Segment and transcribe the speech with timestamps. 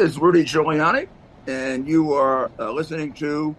[0.00, 1.08] Is Rudy Giuliani,
[1.46, 3.54] and you are uh, listening to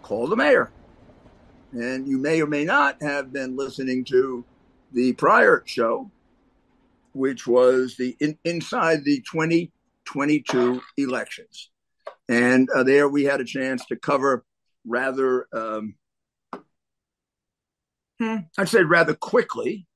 [0.00, 0.70] Call the Mayor.
[1.72, 4.44] And you may or may not have been listening to
[4.92, 6.08] the prior show,
[7.14, 11.70] which was the in, inside the 2022 elections.
[12.28, 14.44] And uh, there we had a chance to cover
[14.86, 15.96] rather, um,
[18.20, 19.88] hmm, I'd say rather quickly,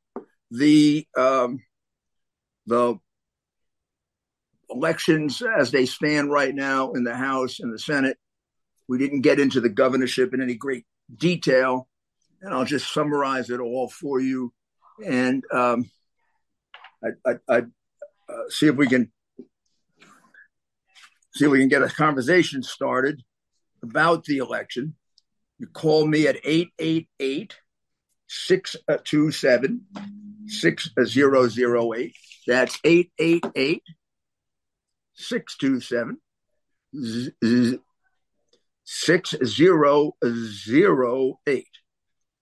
[0.51, 1.61] the um,
[2.67, 2.99] the
[4.71, 8.19] elections as they stand right now in the House and the Senate.
[8.89, 10.85] We didn't get into the governorship in any great
[11.15, 11.89] detail,
[12.41, 14.53] and I'll just summarize it all for you.
[15.05, 15.91] And um,
[17.05, 19.13] I, I, I uh, see if we can
[21.35, 23.23] see if we can get a conversation started
[23.83, 24.95] about the election.
[25.59, 27.57] You call me at 888
[28.29, 29.87] 627
[30.47, 32.17] 6008.
[32.47, 33.83] That's 888
[35.17, 36.19] 627
[38.85, 41.67] 6008.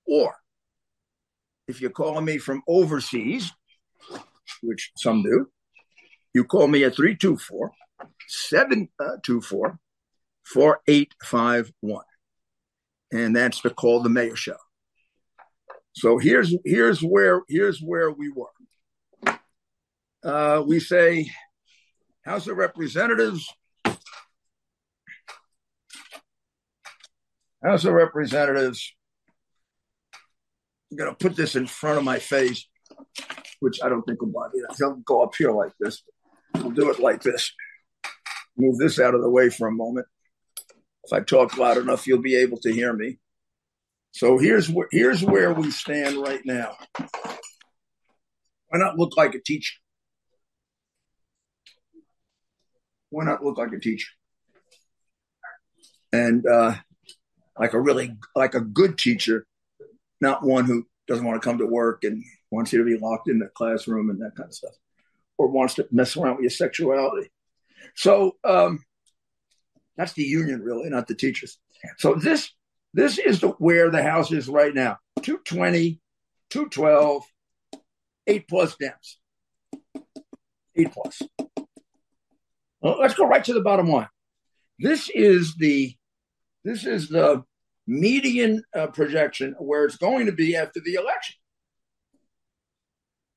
[0.07, 0.35] Or
[1.67, 3.51] if you're calling me from overseas,
[4.63, 5.49] which some do,
[6.35, 7.73] you call me at 324
[8.29, 9.79] 724
[10.45, 12.05] 4851.
[13.13, 14.57] And that's the Call the Mayor show.
[15.93, 18.51] So here's here's where here's where we were.
[20.25, 21.31] Uh, we say
[22.25, 23.47] House of Representatives,
[27.63, 28.95] House of Representatives.
[30.91, 32.67] I'm going to put this in front of my face,
[33.61, 34.67] which I don't think will bother you.
[34.79, 36.03] He'll go up here like this.
[36.55, 37.53] We'll do it like this.
[38.57, 40.07] Move this out of the way for a moment.
[41.05, 43.19] If I talk loud enough, you'll be able to hear me.
[44.13, 46.77] So here's here's where we stand right now.
[48.69, 49.75] Why not look like a teacher?
[53.15, 54.11] Why not look like a teacher?
[56.13, 56.75] And uh,
[57.59, 59.47] like a really like a good teacher,
[60.21, 63.29] not one who doesn't want to come to work and wants you to be locked
[63.29, 64.75] in the classroom and that kind of stuff,
[65.39, 67.31] or wants to mess around with your sexuality.
[67.95, 68.83] So um,
[69.97, 71.59] that's the union, really, not the teachers.
[71.99, 72.51] So this
[72.95, 76.01] this is the, where the house is right now 220,
[76.51, 77.23] 212,
[78.27, 80.03] 8 plus Dems.
[80.77, 81.23] 8 plus.
[82.85, 84.11] Well, let's go right to the bottom line.
[84.79, 85.97] This is the
[86.65, 87.43] this is the
[87.87, 91.37] median uh, projection where it's going to be after the election.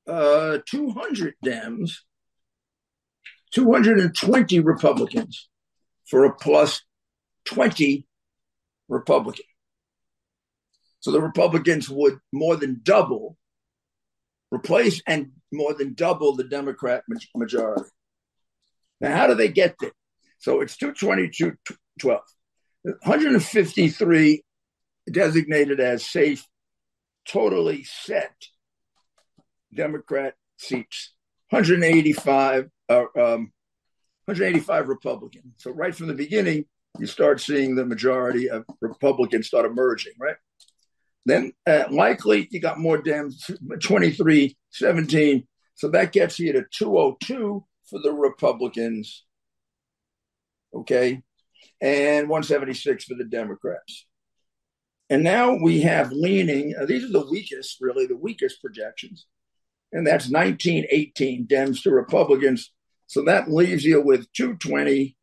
[0.05, 1.91] Uh, 200 Dems,
[3.53, 5.47] 220 Republicans
[6.09, 6.81] for a plus
[7.45, 8.05] 20
[8.89, 9.45] Republican.
[10.99, 13.37] So the Republicans would more than double,
[14.51, 17.03] replace and more than double the Democrat
[17.33, 17.89] majority.
[18.99, 19.91] Now, how do they get there?
[20.39, 21.53] So it's 222
[21.99, 22.21] 12.
[22.83, 24.43] 153
[25.11, 26.45] designated as safe,
[27.27, 28.33] totally set
[29.73, 31.13] Democrat seats.
[31.49, 33.51] 185 uh, um,
[34.25, 35.53] 185 Republican.
[35.57, 36.65] So right from the beginning,
[36.99, 40.35] you start seeing the majority of Republicans start emerging, right?
[41.25, 45.47] Then uh, likely you got more Dems, 23, 17.
[45.75, 49.25] So that gets you to 202 for the Republicans.
[50.73, 51.21] Okay.
[51.81, 54.05] And 176 for the Democrats.
[55.09, 59.25] And now we have leaning, uh, these are the weakest, really, the weakest projections.
[59.91, 62.73] And that's 19, 18 Dems to Republicans.
[63.05, 65.15] So that leaves you with 220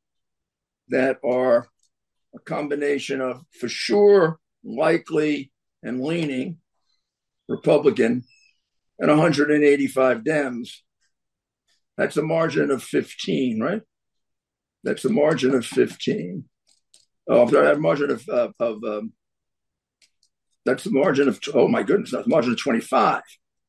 [0.89, 1.69] that are
[2.35, 6.59] a combination of for sure, likely, and leaning
[7.49, 8.25] Republican,
[8.99, 10.71] and 185 Dems.
[11.97, 13.83] That's a margin of 15, right?
[14.83, 16.45] That's a margin of 15.
[17.29, 19.13] Oh, I'm sorry, margin of, uh, of um,
[20.65, 23.23] that's the margin of, oh my goodness, that's margin of 25.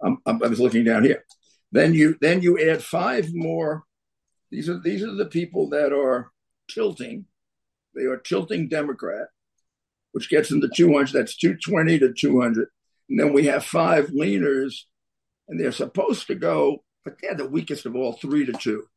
[0.04, 1.24] I'm, I'm, i was looking down here.
[1.72, 3.84] Then you then you add five more.
[4.52, 6.32] These are these are the people that are
[6.70, 7.26] tilting.
[7.94, 9.28] They are tilting Democrat,
[10.12, 11.12] which gets them to 200.
[11.12, 12.68] That's 220 to 200.
[13.10, 14.74] And then we have five leaners,
[15.48, 18.88] and they're supposed to go, but they're the weakest of all, three to two.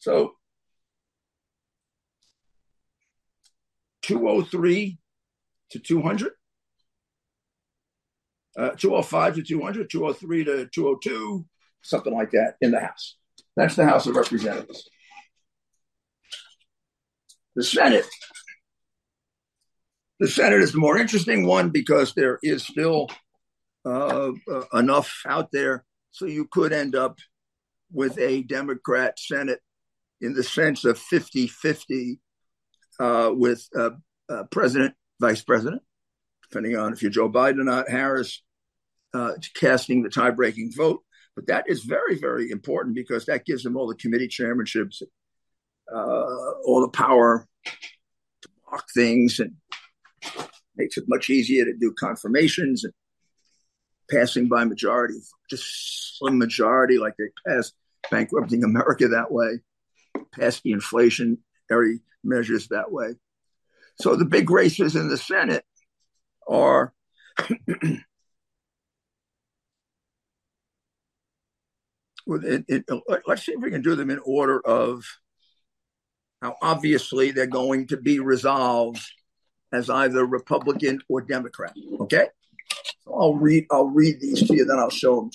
[0.00, 0.34] So
[4.02, 4.98] 203
[5.70, 6.32] to 200.
[8.58, 11.46] Uh, 205 to 200, 203 to 202,
[11.82, 13.16] something like that in the House.
[13.54, 14.88] That's the House of Representatives.
[17.54, 18.06] The Senate.
[20.18, 23.08] The Senate is the more interesting one because there is still
[23.84, 27.18] uh, uh, enough out there so you could end up
[27.92, 29.60] with a Democrat Senate
[30.20, 32.20] in the sense of 50 50
[33.00, 33.90] uh, with uh,
[34.28, 35.82] uh, president, vice president,
[36.50, 38.42] depending on if you're Joe Biden or not, Harris
[39.14, 41.02] uh, casting the tie breaking vote.
[41.36, 45.02] But that is very, very important because that gives them all the committee chairmanships,
[45.88, 49.54] all the power to block things and
[50.74, 52.92] makes it much easier to do confirmations and
[54.10, 55.14] passing by majority,
[55.50, 57.74] just slim majority, like they passed
[58.10, 59.60] bankrupting America that way,
[60.32, 63.14] passed the inflationary measures that way.
[64.00, 65.64] So the big races in the Senate
[66.46, 66.92] are
[72.26, 75.04] let's see if we can do them in order of
[76.42, 79.02] how obviously they're going to be resolved
[79.72, 81.74] as either Republican or Democrat.
[82.00, 82.28] Okay,
[83.04, 85.30] so I'll read I'll read these to you, then I'll show them.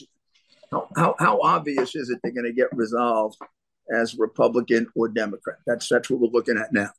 [0.72, 3.38] How, how, how obvious is it they're going to get resolved
[3.96, 5.58] as Republican or Democrat?
[5.68, 6.90] That's that's what we're looking at now.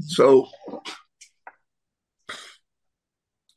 [0.00, 0.48] So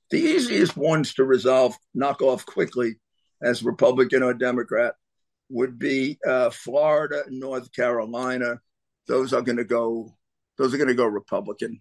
[0.10, 2.96] the easiest ones to resolve, knock off quickly
[3.42, 4.96] as Republican or Democrat
[5.50, 8.60] would be uh, Florida North Carolina.
[9.08, 10.16] Those are going to go.
[10.58, 11.80] Those are going to go Republican.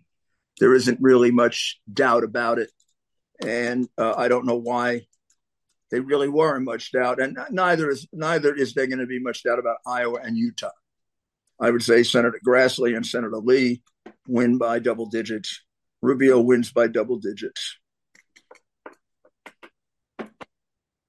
[0.59, 2.71] There isn't really much doubt about it,
[3.45, 5.07] and uh, I don't know why
[5.91, 7.21] they really were in much doubt.
[7.21, 10.71] And neither is neither is there going to be much doubt about Iowa and Utah.
[11.61, 13.83] I would say Senator Grassley and Senator Lee
[14.29, 15.63] win by double digits.
[16.03, 17.77] Rubio wins by double digits.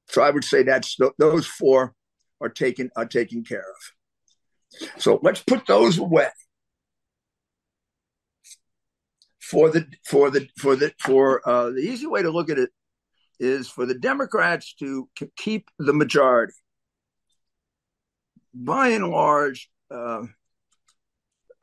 [0.10, 1.94] So I would say that's those four
[2.40, 4.92] are taken are taken care of.
[5.02, 6.30] So let's put those away
[9.50, 12.70] for the for the for the for uh, the easy way to look at it
[13.40, 15.08] is for the Democrats to
[15.38, 16.54] keep the majority.
[18.54, 20.24] By and large, uh,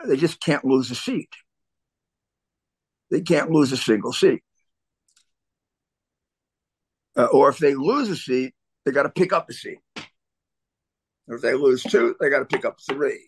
[0.07, 1.31] they just can't lose a seat.
[3.11, 4.43] They can't lose a single seat.
[7.17, 8.55] Uh, or if they lose a seat,
[8.85, 9.79] they got to pick up a seat.
[11.27, 13.25] If they lose two, they got to pick up three.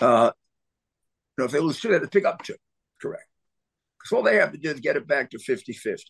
[0.00, 0.30] Uh,
[1.36, 2.56] no, if they lose two, they have to pick up two.
[3.00, 3.24] Correct.
[3.98, 6.04] Because all they have to do is get it back to 50 50.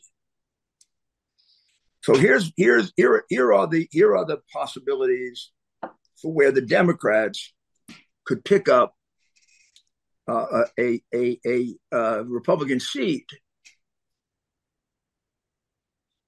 [2.03, 5.51] So here's here's here here are the here are the possibilities
[6.21, 7.53] for where the Democrats
[8.25, 8.95] could pick up
[10.29, 13.29] uh, a a a uh, Republican seat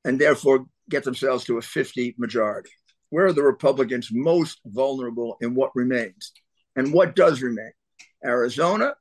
[0.05, 2.71] and therefore get themselves to a 50 majority.
[3.11, 6.33] Where are the Republicans most vulnerable in what remains?
[6.77, 7.73] And what does remain?
[8.25, 8.95] Arizona,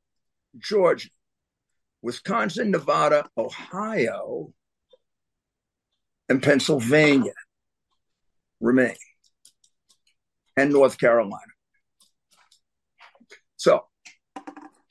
[0.57, 1.09] Georgia,
[2.01, 4.53] Wisconsin, Nevada, Ohio,
[6.27, 7.33] and Pennsylvania
[8.59, 8.95] remain,
[10.55, 11.43] and North Carolina.
[13.57, 13.85] So,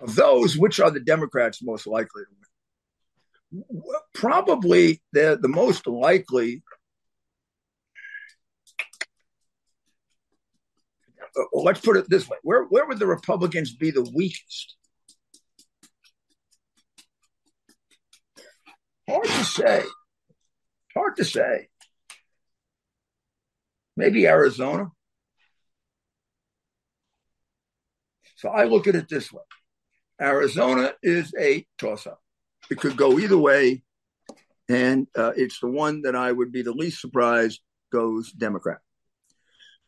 [0.01, 2.39] of those, which are the Democrats most likely to win?
[4.15, 6.63] probably the, the most likely
[11.18, 11.18] well,
[11.53, 12.37] let's put it this way.
[12.43, 14.77] Where, where would the republicans be the weakest?
[19.09, 19.83] Hard to say.
[20.95, 21.69] Hard to say.
[23.97, 24.89] Maybe arizona.
[28.37, 29.43] So i look at it this way.
[30.21, 32.21] Arizona is a toss-up.
[32.71, 33.83] It could go either way,
[34.69, 38.79] and uh, it's the one that I would be the least surprised goes Democrat.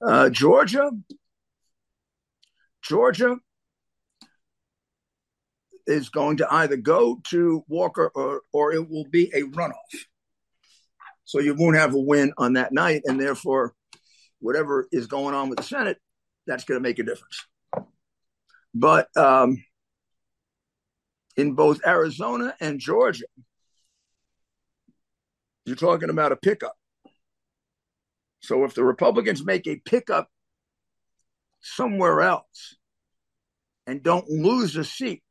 [0.04, 0.90] Uh, Georgia,
[2.90, 3.36] Georgia
[5.86, 9.74] is going to either go to Walker or or it will be a runoff.
[11.24, 13.74] So you won't have a win on that night, and therefore,
[14.40, 15.98] whatever is going on with the Senate,
[16.48, 17.46] that's going to make a difference.
[18.74, 19.62] But um,
[21.36, 23.26] in both Arizona and Georgia,
[25.64, 26.74] you're talking about a pickup.
[28.40, 30.28] So if the Republicans make a pickup
[31.60, 32.78] somewhere else
[33.86, 35.22] and don't lose a seat,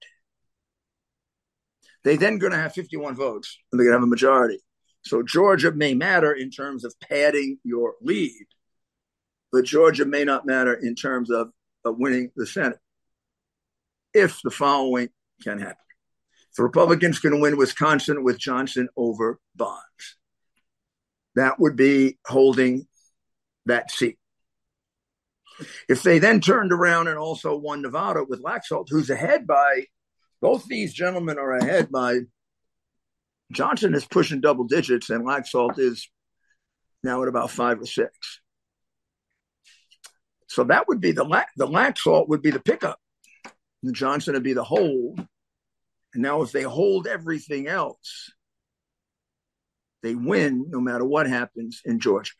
[2.03, 4.59] they then going to have 51 votes and they're going to have a majority.
[5.03, 8.47] So Georgia may matter in terms of padding your lead,
[9.51, 11.49] but Georgia may not matter in terms of,
[11.85, 12.79] of winning the Senate
[14.13, 15.09] if the following
[15.43, 15.75] can happen.
[16.57, 20.17] The Republicans can win Wisconsin with Johnson over Barnes.
[21.35, 22.87] That would be holding
[23.65, 24.18] that seat.
[25.87, 29.85] If they then turned around and also won Nevada with Laxalt, who's ahead by
[30.41, 32.19] both these gentlemen are ahead by
[33.51, 36.09] Johnson is pushing double digits and Laxalt is
[37.03, 38.41] now at about five or six.
[40.47, 41.25] So that would be the
[41.55, 42.99] the Laxalt would be the pickup.
[43.83, 45.25] And Johnson would be the hold.
[46.13, 48.31] And now if they hold everything else,
[50.01, 52.31] they win no matter what happens in Georgia.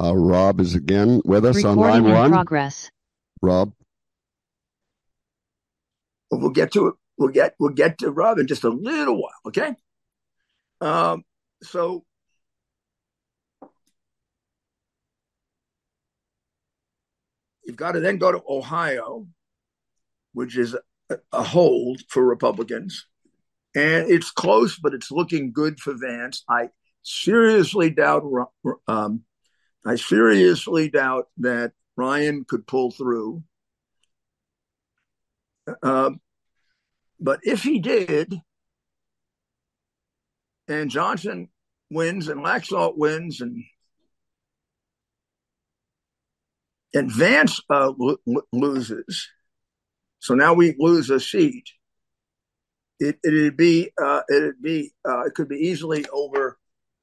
[0.00, 2.30] Uh, Rob is again with us Recording on line in one.
[2.30, 2.90] progress.
[3.42, 3.72] Rob,
[6.30, 6.94] we'll get to it.
[7.16, 9.74] We'll get we'll get to Rob in just a little while, okay?
[10.80, 11.24] Um,
[11.64, 12.04] so
[17.64, 19.26] you've got to then go to Ohio,
[20.32, 20.76] which is
[21.10, 23.06] a, a hold for Republicans,
[23.74, 26.44] and it's close, but it's looking good for Vance.
[26.48, 26.68] I
[27.02, 28.22] seriously doubt.
[28.86, 29.24] Um,
[29.88, 33.42] I seriously doubt that Ryan could pull through.
[35.82, 36.20] Um,
[37.18, 38.34] but if he did,
[40.68, 41.48] and Johnson
[41.90, 43.64] wins and Laxalt wins and
[46.92, 49.26] and Vance uh, lo- loses,
[50.18, 51.64] so now we lose a seat.
[53.00, 56.04] It, it'd be uh, it'd be uh, it could be easily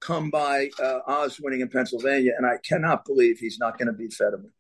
[0.06, 3.94] overcome by uh, Oz winning in Pennsylvania, and I cannot believe he's not going to
[3.94, 4.52] beat Fetterman.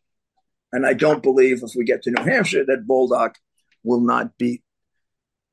[0.71, 3.35] And I don't believe if we get to New Hampshire that Bolduc
[3.83, 4.63] will not beat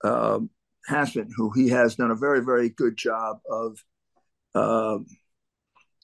[0.02, 0.50] um,
[0.87, 3.78] Hassan, who he has done a very, very good job of,
[4.54, 5.06] um,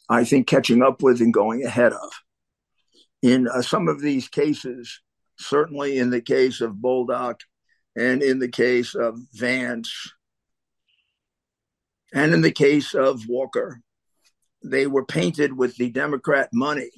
[0.08, 2.10] I think, catching up with and going ahead of.
[3.22, 5.00] In uh, some of these cases,
[5.38, 7.40] certainly in the case of Bolduc
[7.96, 10.12] and in the case of Vance
[12.12, 13.80] and in the case of Walker,
[14.64, 16.90] they were painted with the Democrat money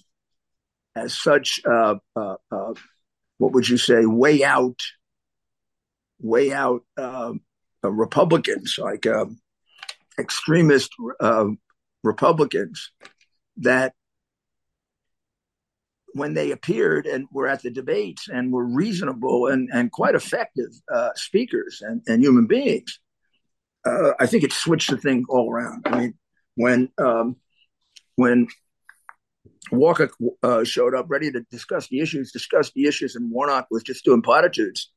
[0.94, 2.74] as such, uh, uh, uh
[3.38, 4.80] what would you say, way out
[6.20, 7.32] way out uh,
[7.82, 9.26] uh, Republicans, like uh,
[10.18, 10.90] extremist
[11.20, 11.46] uh,
[12.04, 12.92] Republicans,
[13.58, 13.94] that
[16.12, 20.70] when they appeared and were at the debates and were reasonable and, and quite effective
[20.92, 22.98] uh, speakers and, and human beings,
[23.84, 25.86] uh, I think it switched the thing all around.
[25.86, 26.14] I mean,
[26.54, 27.36] when um,
[28.16, 28.48] when
[29.72, 30.10] Walker
[30.42, 34.04] uh, showed up ready to discuss the issues, discuss the issues, and Warnock was just
[34.04, 34.90] doing platitudes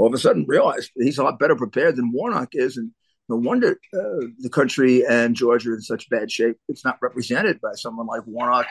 [0.00, 2.78] all of a sudden realized he's a lot better prepared than Warnock is.
[2.78, 2.90] And
[3.28, 6.56] no wonder uh, the country and Georgia are in such bad shape.
[6.68, 8.66] It's not represented by someone like Warnock,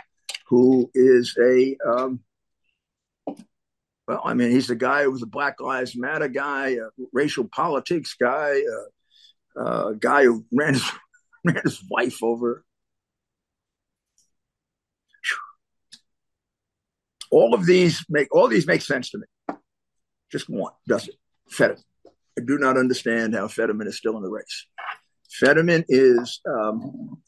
[0.47, 2.21] who is a, um,
[4.07, 7.47] well, I mean, he's a guy who was a Black Lives Matter guy, a racial
[7.47, 8.55] politics guy,
[9.55, 10.83] a guy who ran his,
[11.45, 12.63] ran his wife over.
[17.31, 19.55] All of these make all these make sense to me.
[20.31, 21.15] Just one doesn't.
[21.47, 21.83] Fetterman.
[22.07, 24.65] I do not understand how Fetterman is still in the race.
[25.29, 27.21] Fetterman is um,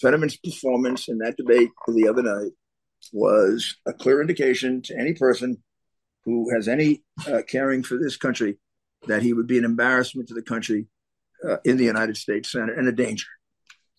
[0.00, 2.52] Fetterman's performance in that debate the other night
[3.12, 5.62] was a clear indication to any person
[6.24, 8.58] who has any uh, caring for this country
[9.08, 10.86] that he would be an embarrassment to the country
[11.48, 13.26] uh, in the United States Senate and a danger.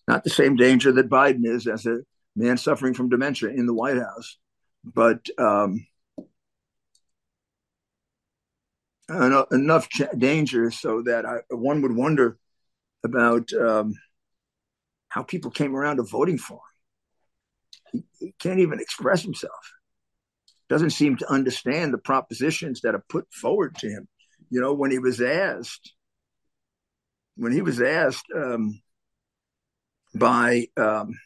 [0.08, 2.00] Not the same danger that Biden is as a
[2.36, 4.38] man suffering from dementia in the White House,
[4.84, 5.86] but um,
[9.10, 12.38] enough ch- danger so that I, one would wonder
[13.04, 13.94] about um,
[15.10, 16.60] how people came around to voting for
[17.94, 18.04] him.
[18.20, 19.74] He, he, can't even express himself.
[20.70, 24.08] Doesn't seem to understand the propositions that are put forward to him.
[24.50, 25.94] You know, when he was asked,
[27.36, 28.82] when he was asked um,
[30.16, 31.20] by um,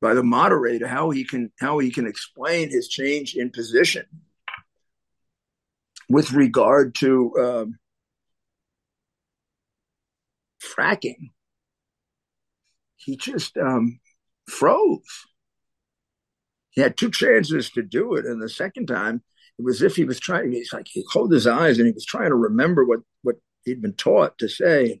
[0.00, 4.06] by the moderator how he can how he can explain his change in position
[6.08, 7.78] with regard to um,
[10.62, 11.30] fracking,
[12.96, 14.00] he just um,
[14.48, 15.26] froze.
[16.70, 19.22] He had two chances to do it, and the second time
[19.58, 20.52] it was if he was trying.
[20.52, 23.36] He's like he closed his eyes and he was trying to remember what what
[23.68, 25.00] he'd been taught to say.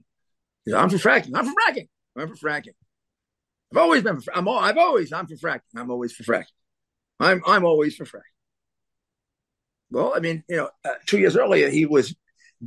[0.74, 1.32] I'm for fracking.
[1.34, 1.88] I'm for fracking.
[2.16, 2.74] I'm for fracking.
[3.72, 4.20] I've always been.
[4.20, 4.48] For, I'm.
[4.48, 5.12] All, I've always.
[5.12, 5.60] I'm for fracking.
[5.76, 6.46] I'm always for fracking.
[7.20, 7.42] I'm.
[7.46, 8.22] I'm always for fracking.
[9.90, 12.14] Well, I mean, you know, uh, two years earlier, he was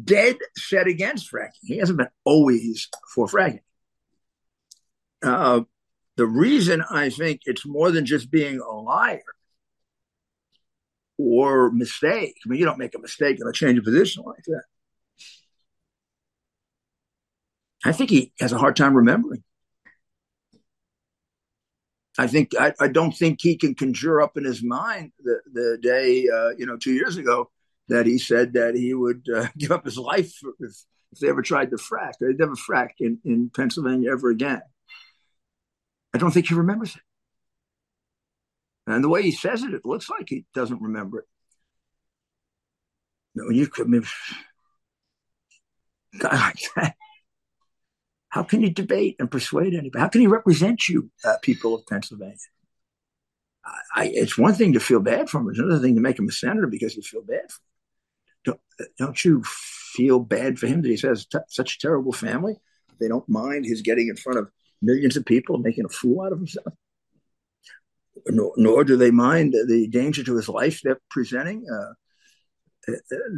[0.03, 1.49] dead set against fracking.
[1.61, 3.61] He hasn't been always for fracking.
[5.23, 5.61] Uh,
[6.17, 9.21] the reason I think it's more than just being a liar
[11.17, 12.35] or mistake.
[12.43, 14.63] I mean, you don't make a mistake in a change of position like that.
[17.83, 19.43] I think he has a hard time remembering.
[22.17, 25.77] I think I, I, don't think he can conjure up in his mind the, the
[25.81, 27.49] day uh, you know two years ago
[27.87, 30.75] that he said that he would uh, give up his life if,
[31.11, 32.13] if they ever tried to frack.
[32.19, 34.61] They never fracked in, in Pennsylvania ever again.
[36.13, 37.01] I don't think he remembers it.
[38.87, 41.25] And the way he says it, it looks like he doesn't remember it.
[43.35, 44.03] No, you could, I mean,
[46.19, 46.95] guy like that.
[48.31, 50.01] How can you debate and persuade anybody?
[50.01, 52.37] How can he represent you, uh, people of Pennsylvania?
[53.93, 55.49] I, it's one thing to feel bad for him.
[55.49, 57.67] It's another thing to make him a senator because you feel bad for him.
[58.45, 58.59] Don't,
[58.97, 62.55] don't you feel bad for him that he has t- such a terrible family?
[62.99, 64.49] They don't mind his getting in front of
[64.81, 66.73] millions of people making a fool out of himself.
[68.27, 72.93] Nor, nor do they mind the danger to his life they're presenting uh,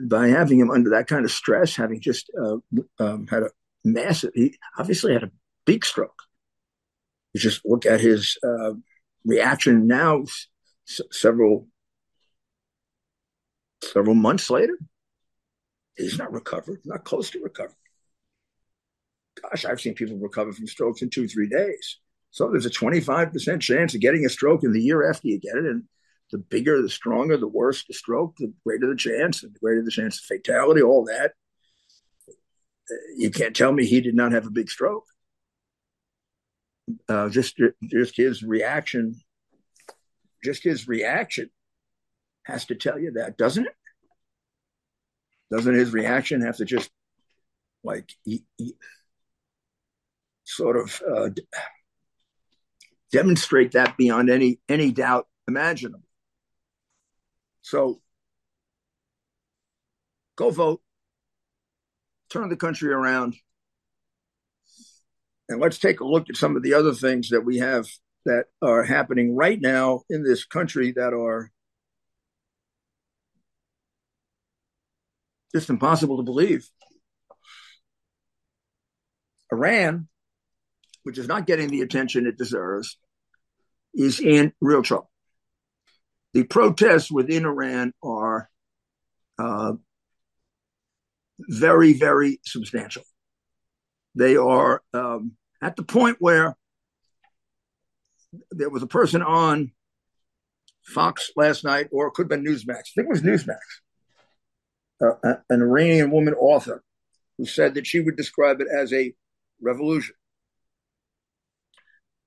[0.07, 2.57] by having him under that kind of stress, having just uh,
[2.99, 3.49] um, had a
[3.83, 5.31] massive, he obviously had a
[5.65, 6.23] big stroke.
[7.33, 8.73] You just look at his uh,
[9.25, 10.47] reaction now, s-
[11.11, 11.67] several
[13.83, 14.77] several months later.
[15.95, 17.75] He's not recovered, not close to recovery.
[19.41, 21.99] Gosh, I've seen people recover from strokes in two, three days.
[22.31, 25.55] So there's a 25% chance of getting a stroke in the year after you get
[25.55, 25.65] it.
[25.65, 25.83] And
[26.31, 29.83] the bigger, the stronger, the worse the stroke, the greater the chance, and the greater
[29.83, 31.33] the chance of fatality, all that.
[33.15, 35.05] You can't tell me he did not have a big stroke.
[37.07, 39.15] Uh, just, just his reaction,
[40.43, 41.49] just his reaction
[42.45, 43.75] has to tell you that, doesn't it?
[45.51, 46.89] Doesn't his reaction have to just
[47.83, 48.75] like he, he
[50.43, 51.29] sort of uh,
[53.11, 56.03] demonstrate that beyond any any doubt imaginable?
[57.61, 58.01] So
[60.35, 60.81] go vote,
[62.33, 63.35] turn the country around,
[65.47, 67.85] and let's take a look at some of the other things that we have
[68.25, 71.51] that are happening right now in this country that are
[75.53, 76.67] just impossible to believe.
[79.51, 80.07] Iran,
[81.03, 82.97] which is not getting the attention it deserves,
[83.93, 85.11] is in real trouble.
[86.33, 88.49] The protests within Iran are
[89.37, 89.73] uh,
[91.39, 93.03] very, very substantial.
[94.15, 96.55] They are um, at the point where
[98.51, 99.71] there was a person on
[100.83, 102.77] Fox last night, or it could have been Newsmax.
[102.77, 103.57] I think it was Newsmax.
[105.01, 106.83] Uh, an Iranian woman author
[107.37, 109.13] who said that she would describe it as a
[109.61, 110.15] revolution.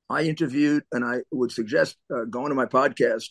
[0.09, 3.29] I interviewed, and I would suggest uh, going to my podcast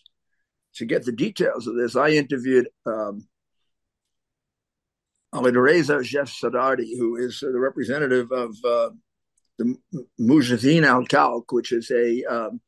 [0.76, 1.96] to get the details of this.
[1.96, 3.28] I interviewed um,
[5.36, 8.90] Alireza Jafarzadeh, who is the representative of uh,
[9.58, 9.76] the
[10.20, 12.62] Mujahideen al-Khalq, which is a um,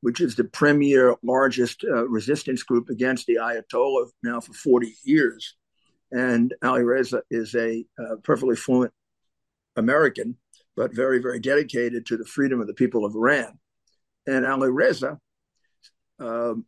[0.00, 5.56] which is the premier largest uh, resistance group against the Ayatollah now for 40 years.
[6.12, 8.92] And Ali Reza is a uh, perfectly fluent
[9.74, 10.36] American,
[10.76, 13.58] but very, very dedicated to the freedom of the people of Iran.
[14.24, 15.18] And Alireza
[16.20, 16.64] um,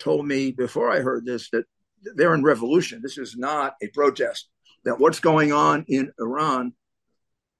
[0.00, 1.64] told me before I heard this that
[2.16, 3.00] they're in revolution.
[3.02, 4.48] This is not a protest.
[4.84, 6.72] That what's going on in Iran,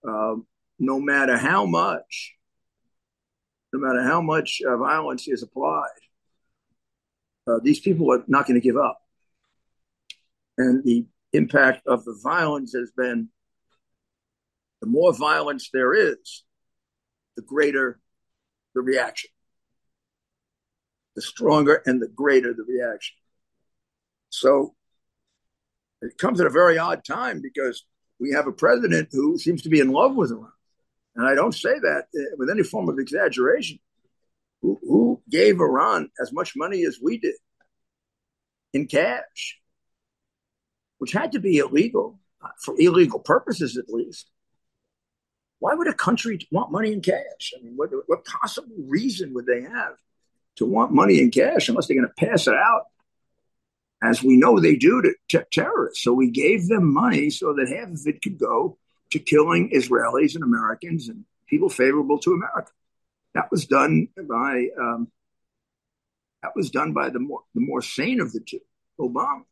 [0.07, 0.35] uh,
[0.79, 2.35] no matter how much,
[3.73, 5.87] no matter how much uh, violence is applied,
[7.47, 9.01] uh, these people are not going to give up.
[10.59, 13.29] And the impact of the violence has been
[14.81, 16.45] the more violence there is,
[17.37, 18.01] the greater
[18.75, 19.31] the reaction.
[21.15, 23.17] The stronger and the greater the reaction.
[24.33, 24.75] So
[26.01, 27.85] it comes at a very odd time because
[28.19, 30.51] we have a president who seems to be in love with Iran.
[31.15, 33.79] And I don't say that uh, with any form of exaggeration.
[34.63, 37.35] Who, who gave Iran as much money as we did
[38.73, 39.59] in cash,
[40.99, 42.21] which had to be illegal
[42.61, 44.31] for illegal purposes at least.
[45.59, 47.55] Why would a country want money in cash?
[47.57, 49.97] I mean, what, what possible reason would they have
[50.57, 52.83] to want money in cash unless they're going to pass it out,
[54.03, 56.03] as we know they do to terrorists?
[56.03, 58.79] So we gave them money so that half of it could go
[59.11, 62.73] to killing Israelis and Americans and people favorable to America.
[63.35, 65.09] That was done by um,
[66.43, 68.61] that was done by the more the more sane of the two,
[68.99, 69.45] Obama,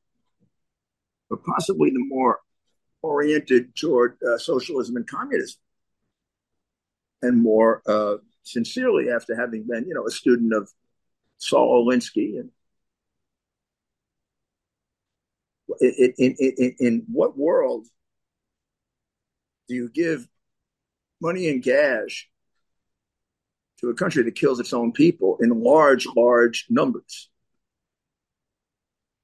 [1.28, 2.40] but possibly the more
[3.02, 5.60] oriented toward uh, socialism and communism,
[7.22, 10.70] and more uh, sincerely after having been, you know, a student of
[11.38, 12.50] Saul Alinsky and
[15.81, 17.87] in, in, in, in what world
[19.69, 20.29] do you give
[21.21, 22.29] money in cash
[23.81, 27.31] to a country that kills its own people in large, large numbers?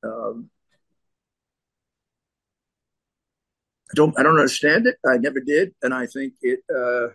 [0.02, 0.50] Um,
[3.90, 4.96] I don't, I don't understand it.
[5.06, 7.08] I never did, and I think it uh,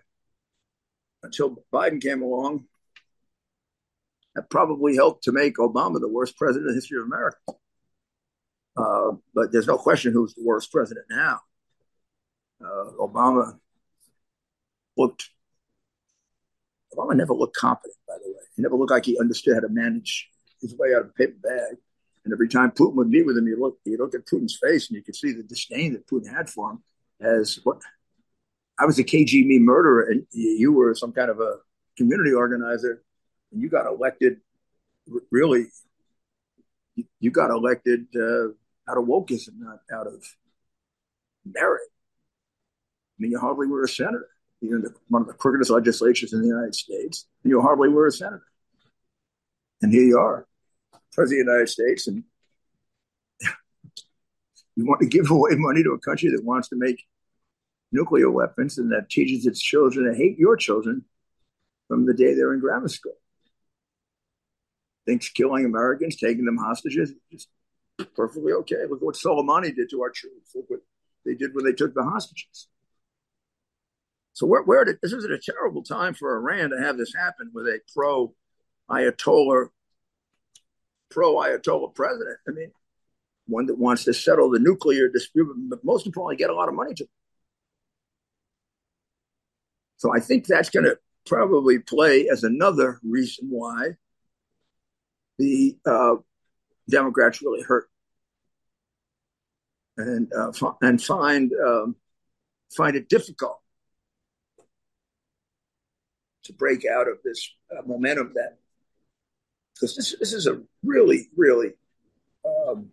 [1.23, 2.65] until Biden came along.
[4.35, 7.37] that probably helped to make Obama the worst president in the history of America.
[8.75, 11.39] Uh, but there's no question who's the worst president now.
[12.63, 13.57] Uh, Obama
[14.97, 15.29] looked.
[16.95, 18.43] Obama never looked competent, by the way.
[18.55, 20.29] He never looked like he understood how to manage
[20.61, 21.77] his way out of a paper bag.
[22.23, 24.89] And every time Putin would meet with him, you look, you look at Putin's face,
[24.89, 26.83] and you could see the disdain that Putin had for him.
[27.19, 27.77] As what
[28.79, 31.57] I was a KGB murderer, and you were some kind of a
[31.97, 33.03] community organizer,
[33.51, 34.37] and you got elected.
[35.31, 35.65] Really,
[37.19, 38.49] you got elected uh,
[38.91, 40.23] out of wokeism, not out of
[41.45, 41.87] merit.
[41.89, 44.27] I mean, you hardly were a senator.
[44.59, 48.07] You're in the, one of the crookedest legislatures in the United States, you hardly were
[48.07, 48.43] a senator.
[49.81, 50.45] And here you are,
[51.13, 52.23] president of the United States, and
[54.75, 57.03] you want to give away money to a country that wants to make
[57.91, 61.03] nuclear weapons and that teaches its children to hate your children
[61.87, 63.17] from the day they're in grammar school.
[65.07, 67.47] Thinks killing Americans, taking them hostages, is
[68.15, 68.83] perfectly okay.
[68.89, 70.51] Look what Soleimani did to our troops.
[70.55, 70.81] Look what
[71.25, 72.67] they did when they took the hostages.
[74.33, 77.51] So where, where did this is a terrible time for Iran to have this happen
[77.53, 78.33] with a pro
[78.89, 79.67] Ayatollah,
[81.09, 82.37] pro Ayatollah president.
[82.47, 82.71] I mean,
[83.47, 86.75] one that wants to settle the nuclear dispute, but most importantly, get a lot of
[86.75, 87.07] money to.
[89.97, 93.91] So I think that's going to probably play as another reason why
[95.37, 96.15] the uh,
[96.89, 97.89] Democrats really hurt
[99.97, 101.95] and uh, and find um,
[102.75, 103.59] find it difficult
[106.43, 108.57] to break out of this uh, momentum that
[109.73, 111.71] because this this is a really really
[112.45, 112.89] um,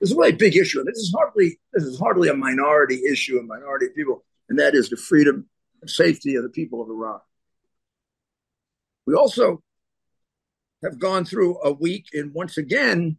[0.00, 3.02] this is a really big issue, and this is hardly this is hardly a minority
[3.10, 5.48] issue, a minority people, and that is the freedom
[5.80, 7.20] and safety of the people of Iran.
[9.06, 9.62] We also
[10.82, 13.16] have gone through a week, and once again,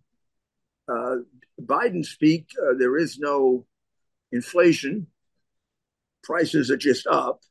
[0.88, 1.18] uh,
[1.62, 2.50] Biden speak.
[2.62, 3.66] Uh, there is no
[4.32, 5.08] inflation;
[6.24, 7.42] prices are just up.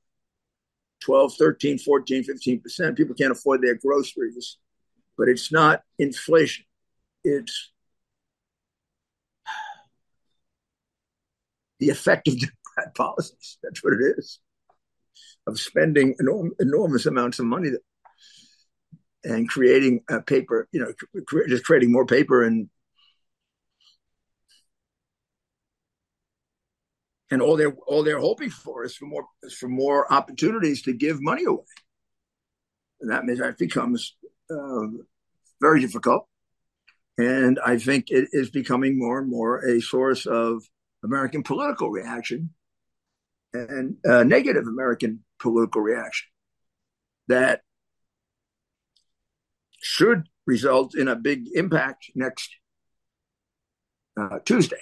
[1.00, 2.96] 12, 13, 14, 15%.
[2.96, 4.58] People can't afford their groceries,
[5.16, 6.64] but it's not inflation.
[7.24, 7.70] It's
[11.78, 13.58] the effect of Democrat policies.
[13.62, 14.38] That's what it is.
[15.46, 17.80] Of spending enorm- enormous amounts of money that,
[19.24, 20.92] and creating a paper, you know,
[21.48, 22.68] just creating more paper and
[27.30, 30.92] and all they're all they're hoping for is for more is for more opportunities to
[30.92, 31.64] give money away,
[33.00, 34.16] and that means that becomes
[34.50, 34.86] uh,
[35.60, 36.26] very difficult.
[37.18, 40.62] And I think it is becoming more and more a source of
[41.04, 42.50] American political reaction
[43.52, 46.28] and uh, negative American political reaction
[47.28, 47.62] that
[49.80, 52.50] should result in a big impact next
[54.20, 54.80] uh, Tuesday.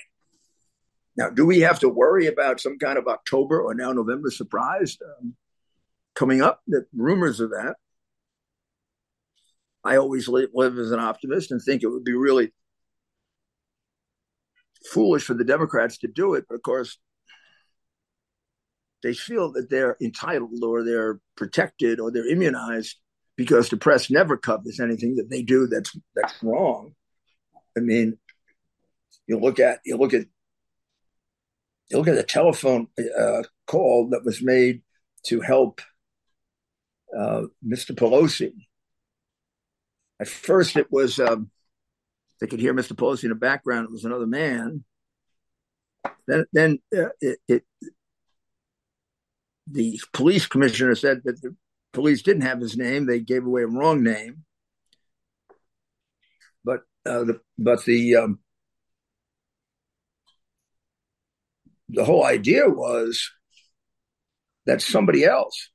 [1.16, 4.96] Now, do we have to worry about some kind of October or now November surprise
[5.04, 5.34] um,
[6.14, 6.60] coming up?
[6.66, 7.74] The rumors of that.
[9.84, 12.52] I always live, live as an optimist and think it would be really
[14.92, 16.44] foolish for the Democrats to do it.
[16.48, 16.98] But of course,
[19.02, 22.96] they feel that they're entitled or they're protected or they're immunized
[23.38, 26.94] because the press never covers anything that they do that's that's wrong.
[27.76, 28.18] I mean,
[29.28, 30.26] you look at you look at
[31.88, 34.82] you look at the telephone uh, call that was made
[35.26, 35.80] to help
[37.16, 37.92] uh, Mr.
[37.92, 38.52] Pelosi.
[40.20, 41.50] At first, it was um,
[42.40, 42.94] they could hear Mr.
[42.94, 43.84] Pelosi in the background.
[43.84, 44.84] It was another man.
[46.26, 47.64] Then, then uh, it, it,
[49.70, 51.40] the police commissioner said that
[51.98, 54.44] police didn't have his name; they gave away a wrong name.
[56.64, 58.38] But uh, the but the um,
[61.88, 63.32] the whole idea was
[64.66, 65.70] that somebody else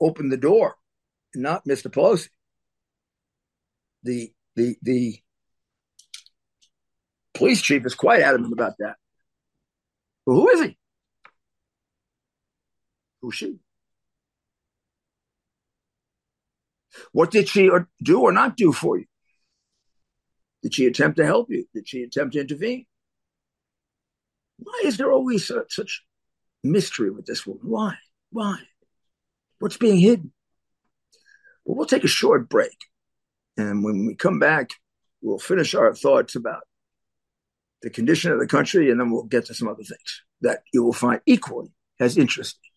[0.00, 0.74] opened the door,
[1.36, 1.86] not Mr.
[1.86, 2.30] Pelosi.
[4.02, 5.20] The the the
[7.32, 8.96] police chief is quite adamant about that.
[10.26, 10.78] Who is he?
[13.22, 13.60] Who's she?
[17.12, 17.70] What did she
[18.02, 19.06] do or not do for you?
[20.62, 21.66] Did she attempt to help you?
[21.74, 22.86] Did she attempt to intervene?
[24.58, 26.02] Why is there always such, such
[26.62, 27.68] mystery with this woman?
[27.68, 27.94] Why?
[28.30, 28.58] Why?
[29.58, 30.32] What's being hidden?
[31.64, 32.76] Well, we'll take a short break.
[33.56, 34.70] And when we come back,
[35.22, 36.62] we'll finish our thoughts about
[37.82, 40.82] the condition of the country, and then we'll get to some other things that you
[40.82, 41.68] will find equally
[42.00, 42.70] as interesting.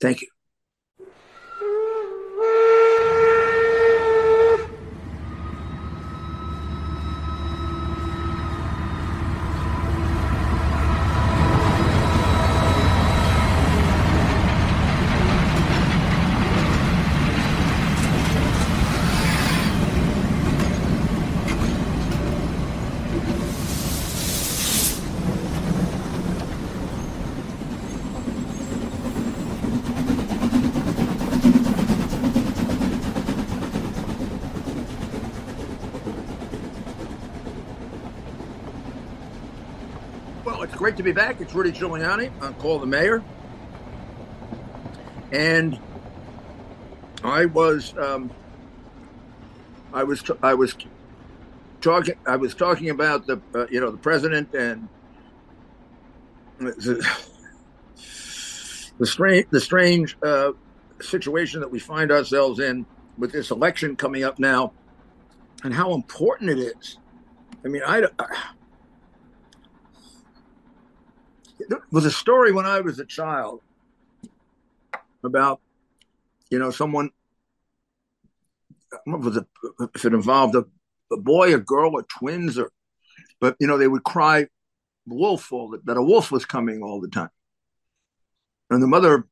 [0.00, 0.28] Thank you.
[40.96, 41.42] To be back.
[41.42, 43.22] It's Rudy Giuliani on Call the Mayor.
[45.30, 45.78] And
[47.22, 48.30] I was, um,
[49.92, 50.74] I was, I was
[51.82, 54.88] talking, I was talking about the, uh, you know, the president and
[56.58, 57.06] the,
[58.98, 60.52] the strange, the strange uh,
[61.02, 62.86] situation that we find ourselves in
[63.18, 64.72] with this election coming up now,
[65.62, 66.98] and how important it is.
[67.64, 68.26] I mean, I, I
[71.68, 73.60] there was a story when I was a child
[75.24, 75.60] about,
[76.50, 77.10] you know, someone.
[79.06, 79.46] Was it,
[79.94, 80.64] if it involved a,
[81.12, 82.70] a boy, a girl, or twins, or,
[83.40, 84.46] but you know, they would cry
[85.06, 87.30] wolf all the, that a wolf was coming all the time,
[88.70, 89.26] and the mother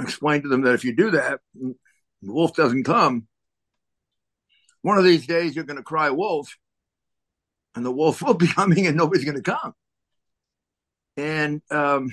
[0.00, 1.74] explained to them that if you do that, the
[2.22, 3.26] wolf doesn't come.
[4.82, 6.56] One of these days, you're going to cry wolf,
[7.74, 9.74] and the wolf will be coming, and nobody's going to come.
[11.16, 12.08] And um,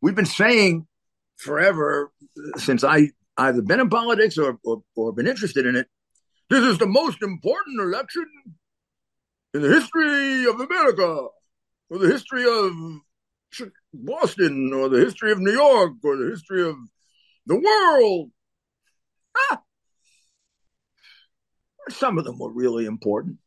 [0.00, 0.86] we've been saying
[1.36, 2.10] forever
[2.56, 5.88] since I either been in politics or, or, or been interested in it.
[6.48, 8.24] This is the most important election
[9.52, 11.26] in the history of America,
[11.90, 16.76] or the history of Boston, or the history of New York, or the history of
[17.46, 18.30] the world.
[19.36, 19.60] Ah!
[21.90, 23.38] Some of them were really important.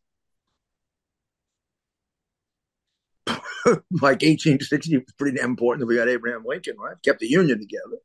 [3.91, 6.95] like 1860 was pretty damn important that we got Abraham Lincoln, right?
[7.03, 7.97] Kept the Union together.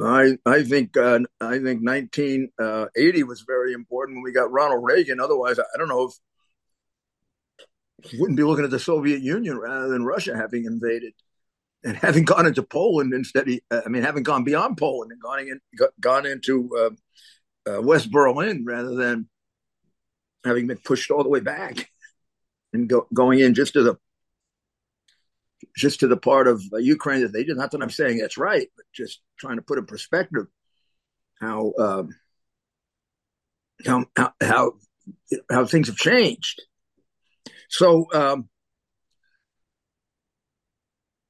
[0.00, 2.52] I I think uh, I think 1980
[3.22, 5.18] uh, was very important when we got Ronald Reagan.
[5.20, 6.14] Otherwise, I don't know if
[8.18, 11.14] wouldn't be looking at the Soviet Union rather than Russia having invaded
[11.84, 13.48] and having gone into Poland instead.
[13.48, 15.60] Of, uh, I mean, having gone beyond Poland and gone in,
[16.00, 19.28] gone into uh, uh, West Berlin rather than
[20.44, 21.90] having been pushed all the way back
[22.72, 23.96] and go, going in just to the
[25.76, 27.56] just to the part of uh, Ukraine that they did.
[27.56, 30.46] Not that I'm saying that's right, but just trying to put in perspective
[31.40, 32.08] how um,
[33.86, 34.04] how,
[34.40, 34.72] how
[35.50, 36.62] how things have changed.
[37.68, 38.48] So um,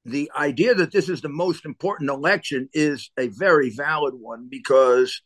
[0.05, 5.21] the idea that this is the most important election is a very valid one because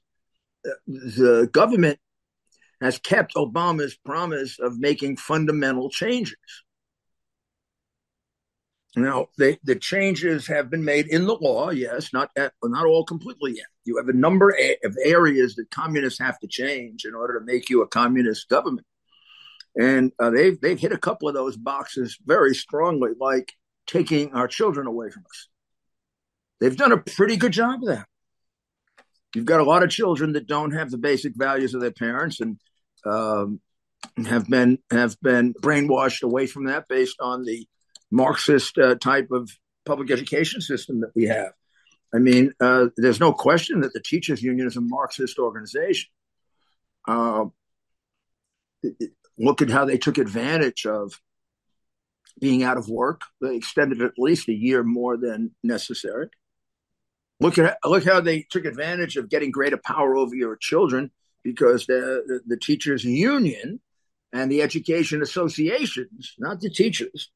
[0.67, 1.99] uh, the government
[2.81, 6.35] has kept Obama's promise of making fundamental changes.
[8.95, 13.03] Now, they, the changes have been made in the law, yes, not at, not all
[13.03, 13.65] completely yet.
[13.85, 17.69] You have a number of areas that communists have to change in order to make
[17.69, 18.85] you a communist government,
[19.75, 23.53] and uh, they've they've hit a couple of those boxes very strongly, like
[23.87, 25.47] taking our children away from us.
[26.59, 28.07] They've done a pretty good job of that.
[29.33, 32.39] You've got a lot of children that don't have the basic values of their parents
[32.39, 32.59] and
[33.05, 33.59] um,
[34.25, 37.67] have been have been brainwashed away from that based on the
[38.13, 39.49] Marxist uh, type of
[39.85, 41.51] public education system that we have.
[42.13, 46.11] I mean, uh, there's no question that the teachers' union is a Marxist organization.
[47.07, 47.45] Uh,
[49.37, 51.19] look at how they took advantage of
[52.39, 53.21] being out of work.
[53.41, 56.29] They extended at least a year more than necessary.
[57.39, 61.09] Look at look how they took advantage of getting greater power over your children
[61.43, 63.81] because the, the, the teachers' union
[64.31, 67.31] and the education associations, not the teachers,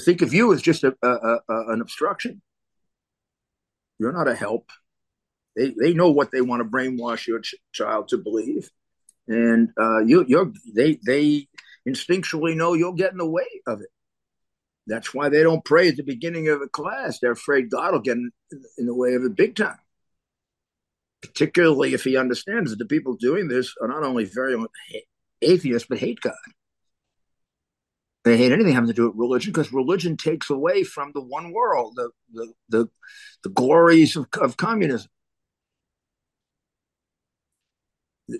[0.00, 2.42] think of you as just a, a, a, an obstruction.
[3.98, 4.70] You're not a help.
[5.56, 8.70] They they know what they want to brainwash your ch- child to believe,
[9.28, 11.46] and uh, you you're they they
[11.88, 13.88] instinctually know you'll get in the way of it.
[14.86, 17.18] That's why they don't pray at the beginning of a class.
[17.18, 18.32] They're afraid God will get in,
[18.76, 19.78] in the way of it big time.
[21.22, 24.62] Particularly if he understands that the people doing this are not only very
[25.40, 26.34] atheists but hate God.
[28.24, 31.52] They hate anything having to do with religion because religion takes away from the one
[31.52, 32.88] world, the the the,
[33.42, 35.10] the glories of, of communism.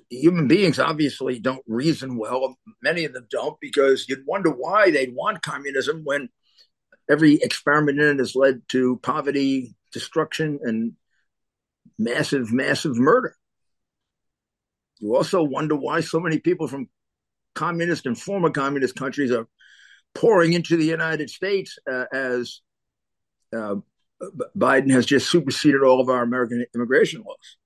[0.08, 2.56] Human beings obviously don't reason well.
[2.82, 6.30] Many of them don't because you'd wonder why they'd want communism when
[7.10, 10.92] every experiment in it has led to poverty, destruction, and
[11.98, 13.36] massive, massive murder.
[15.00, 16.88] You also wonder why so many people from
[17.54, 19.46] communist and former communist countries are
[20.14, 22.60] pouring into the United States uh, as
[23.54, 23.76] uh,
[24.56, 27.56] Biden has just superseded all of our American immigration laws.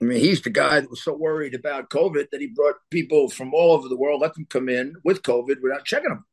[0.00, 3.28] I mean, he's the guy that was so worried about COVID that he brought people
[3.28, 6.24] from all over the world, let them come in with COVID without checking them.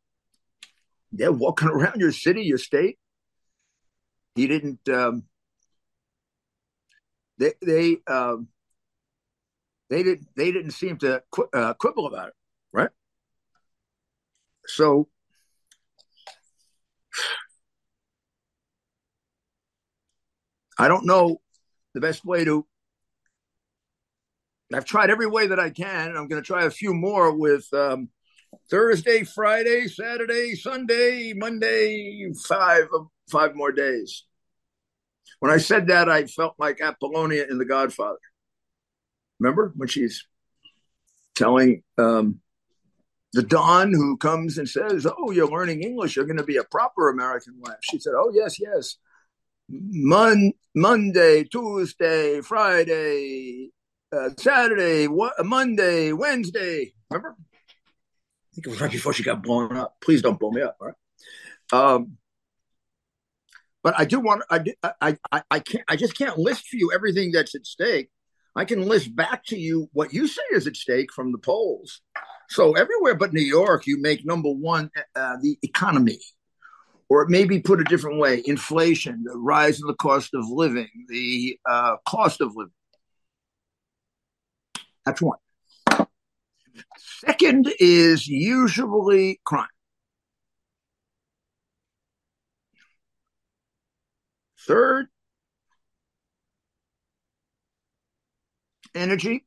[1.11, 2.97] They're walking around your city, your state.
[4.35, 4.87] He didn't.
[4.87, 5.23] Um,
[7.37, 8.47] they they um,
[9.89, 12.33] they didn't they didn't seem to qu- uh, quibble about it,
[12.71, 12.89] right?
[14.67, 15.07] So
[20.77, 21.41] I don't know
[21.93, 22.65] the best way to.
[24.73, 26.09] I've tried every way that I can.
[26.09, 28.09] and I'm going to try a few more with um,
[28.69, 32.87] Thursday, Friday, Saturday, Sunday, Monday, five
[33.29, 34.23] five more days.
[35.39, 38.19] When I said that, I felt like Apollonia in The Godfather.
[39.39, 40.25] Remember when she's
[41.35, 42.39] telling um,
[43.33, 46.15] the Don who comes and says, "Oh, you're learning English.
[46.15, 48.97] You're going to be a proper American wife." She said, "Oh, yes, yes.
[49.69, 53.71] Mon- Monday, Tuesday, Friday,
[54.11, 55.07] uh, Saturday,
[55.43, 56.93] Monday, Wednesday.
[57.09, 57.35] Remember?
[57.39, 59.97] I think it was right before she got blown up.
[60.01, 60.95] Please don't blow me up, all right?
[61.73, 62.17] Um,
[63.83, 64.63] but I do want I,
[65.01, 68.09] I I I can't I just can't list for you everything that's at stake.
[68.55, 72.01] I can list back to you what you say is at stake from the polls.
[72.49, 76.19] So everywhere but New York, you make number one uh, the economy,
[77.09, 81.59] or maybe put a different way, inflation, the rise in the cost of living, the
[81.65, 82.71] uh, cost of living.
[85.05, 85.39] That's one.
[86.97, 89.67] Second is usually crime.
[94.67, 95.07] Third,
[98.93, 99.45] energy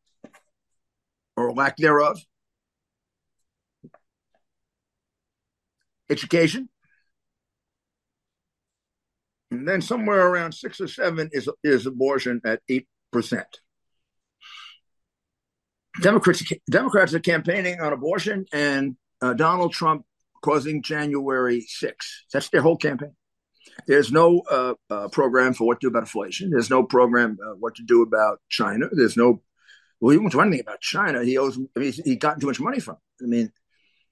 [1.36, 2.18] or lack thereof.
[6.10, 6.68] Education.
[9.50, 13.60] And then somewhere around six or seven is is abortion at eight percent.
[16.02, 20.04] Democrats Democrats are campaigning on abortion and uh, Donald Trump
[20.42, 21.92] causing January 6th.
[22.32, 23.14] That's their whole campaign.
[23.86, 26.50] There's no uh, uh, program for what to do about inflation.
[26.50, 28.86] There's no program uh, what to do about China.
[28.92, 29.42] There's no
[30.00, 31.22] well, he won't do anything about China.
[31.22, 31.58] He owes.
[31.76, 32.96] I mean, he got too much money from.
[33.22, 33.52] I mean,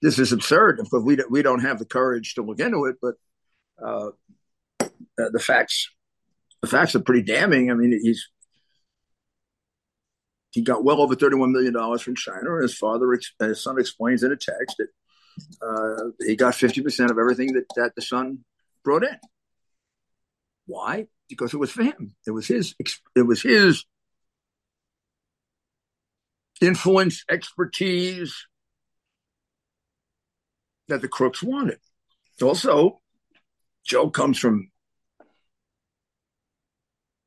[0.03, 0.79] this is absurd.
[0.79, 3.15] because we don't, we don't have the courage to look into it, but
[3.85, 4.11] uh,
[5.17, 5.91] the facts
[6.63, 7.71] the facts are pretty damning.
[7.71, 8.29] I mean, he's
[10.51, 14.23] he got well over thirty-one million dollars from China, and his father, his son, explains
[14.23, 14.89] in a text that
[15.63, 18.45] uh, he got fifty percent of everything that that the son
[18.85, 19.19] brought in.
[20.67, 21.07] Why?
[21.29, 22.15] Because it was for him.
[22.27, 22.75] It was his.
[23.15, 23.85] It was his
[26.61, 28.48] influence, expertise
[30.88, 31.79] that the crooks wanted.
[32.42, 33.01] Also,
[33.85, 34.70] Joe comes from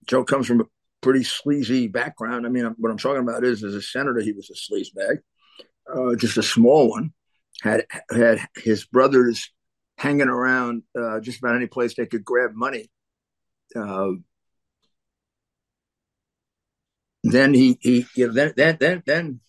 [0.07, 0.65] Joe comes from a
[1.01, 2.45] pretty sleazy background.
[2.45, 5.19] I mean, what I'm talking about is, as a senator, he was a sleazebag,
[5.93, 7.13] uh, just a small one.
[7.61, 9.51] Had had his brothers
[9.97, 12.89] hanging around uh, just about any place they could grab money.
[13.75, 14.13] Uh,
[17.23, 19.39] then he he you know, then then then then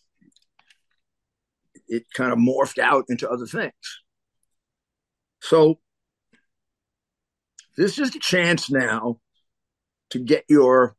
[1.88, 4.01] it kind of morphed out into other things.
[5.42, 5.80] So
[7.76, 9.18] this is the chance now
[10.10, 10.94] to get your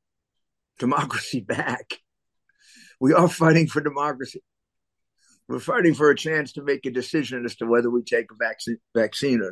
[0.80, 1.94] democracy back.
[3.00, 4.44] We are fighting for democracy.
[5.48, 8.36] We're fighting for a chance to make a decision as to whether we take a
[8.36, 9.52] vaccine, vaccine or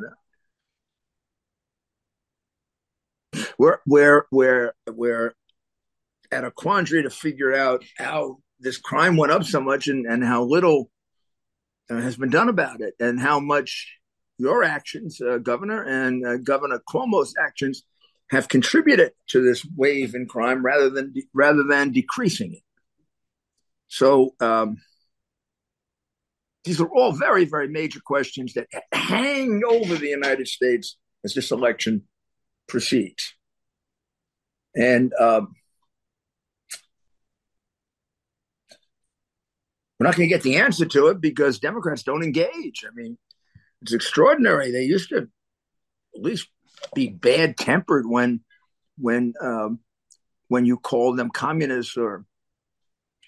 [3.33, 3.45] not.
[3.57, 5.33] We're, we're, we're, we're
[6.31, 10.23] at a quandary to figure out how this crime went up so much and, and
[10.23, 10.89] how little
[11.89, 14.00] uh, has been done about it and how much
[14.41, 17.83] your actions, uh, Governor, and uh, Governor Cuomo's actions
[18.31, 22.63] have contributed to this wave in crime rather than rather than decreasing it.
[23.87, 24.77] So um,
[26.63, 31.51] these are all very very major questions that hang over the United States as this
[31.51, 32.03] election
[32.67, 33.35] proceeds,
[34.75, 35.53] and um,
[39.99, 42.85] we're not going to get the answer to it because Democrats don't engage.
[42.87, 43.17] I mean,
[43.82, 44.71] it's extraordinary.
[44.71, 46.47] They used to at least
[46.93, 48.41] be bad tempered when
[48.97, 49.79] when um,
[50.47, 52.25] when you call them communists or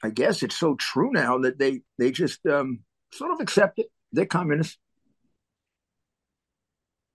[0.03, 2.79] I guess it's so true now that they they just um,
[3.13, 3.87] sort of accept it.
[4.11, 4.77] They're communists.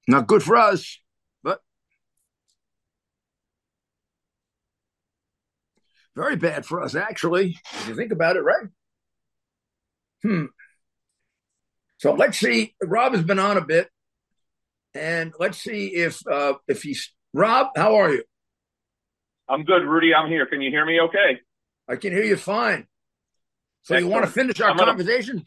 [0.08, 0.98] Not good for us,
[1.42, 1.60] but
[6.16, 8.68] very bad for us, actually, if you think about it, right?
[10.22, 10.46] Hmm.
[11.98, 12.74] So let's see.
[12.82, 13.88] Rob has been on a bit
[14.94, 17.68] and let's see if uh, if he's Rob.
[17.76, 18.24] How are you?
[19.48, 20.14] I'm good, Rudy.
[20.14, 20.46] I'm here.
[20.46, 21.00] Can you hear me?
[21.00, 21.40] Okay.
[21.88, 22.86] I can hear you fine.
[23.82, 24.06] So Excellent.
[24.06, 25.44] you want to finish our conversation?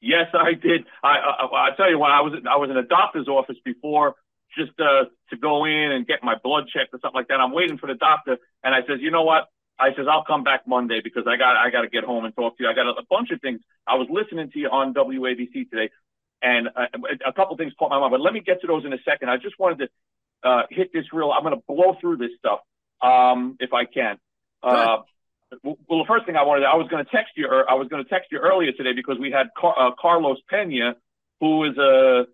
[0.00, 0.84] Yes, I did.
[1.02, 4.14] I, I I tell you what, I was I was in a doctor's office before
[4.56, 7.40] just uh, to go in and get my blood checked or something like that.
[7.40, 9.46] I'm waiting for the doctor, and I says, you know what?
[9.82, 12.34] I says I'll come back Monday because I got I got to get home and
[12.34, 12.70] talk to you.
[12.70, 13.60] I got a, a bunch of things.
[13.86, 15.90] I was listening to you on WABC today,
[16.40, 18.12] and a, a couple things caught my mind.
[18.12, 19.28] But let me get to those in a second.
[19.28, 19.90] I just wanted
[20.42, 21.32] to uh, hit this real.
[21.32, 22.60] I'm going to blow through this stuff
[23.02, 24.18] um, if I can.
[24.62, 24.98] Uh,
[25.62, 27.88] well, the first thing I wanted, I was going to text you, or I was
[27.88, 30.94] going to text you earlier today because we had Car- uh, Carlos Pena,
[31.40, 32.26] who is a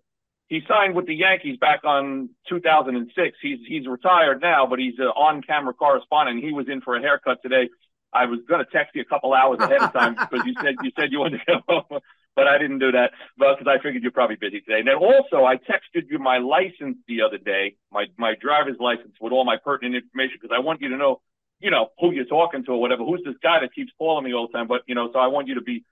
[0.49, 3.37] he signed with the Yankees back on 2006.
[3.41, 6.43] He's he's retired now, but he's an on-camera correspondent.
[6.43, 7.69] He was in for a haircut today.
[8.11, 10.75] I was going to text you a couple hours ahead of time because you said
[10.81, 12.01] you said you wanted to go home,
[12.35, 13.11] but I didn't do that.
[13.37, 14.79] Because I figured you're probably busy today.
[14.79, 19.13] And then also, I texted you my license the other day, my my driver's license
[19.21, 21.21] with all my pertinent information because I want you to know,
[21.59, 23.03] you know, who you're talking to or whatever.
[23.05, 24.67] Who's this guy that keeps calling me all the time?
[24.67, 25.85] But you know, so I want you to be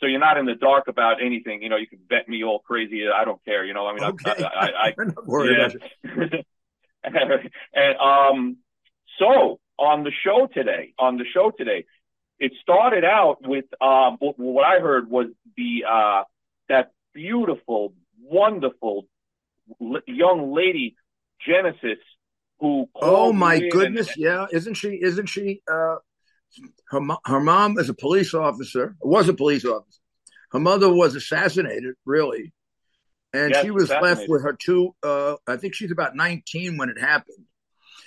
[0.00, 1.62] so you're not in the dark about anything.
[1.62, 3.04] You know, you can bet me all crazy.
[3.08, 3.64] I don't care.
[3.64, 4.44] You know, I mean, okay.
[4.44, 5.72] I, I, I, I'm not worried
[6.04, 6.40] yeah.
[7.74, 8.56] and um,
[9.18, 11.84] so on the show today, on the show today,
[12.38, 15.26] it started out with um, what I heard was
[15.56, 16.24] the uh,
[16.68, 17.92] that beautiful,
[18.22, 19.06] wonderful
[20.06, 20.96] young lady
[21.46, 21.98] Genesis
[22.60, 22.88] who.
[22.94, 24.08] Oh my goodness!
[24.08, 24.98] And, yeah, isn't she?
[25.00, 25.60] Isn't she?
[25.70, 25.96] Uh,
[26.88, 30.00] her, her mom is a police officer, was a police officer.
[30.52, 32.52] Her mother was assassinated, really.
[33.32, 36.88] And yes, she was left with her two, uh, I think she's about 19 when
[36.88, 37.46] it happened.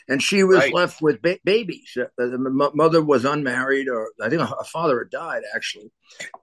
[0.09, 0.73] And she was right.
[0.73, 1.95] left with ba- babies.
[1.97, 5.91] Uh, the mother was unmarried, or I think her father had died, actually.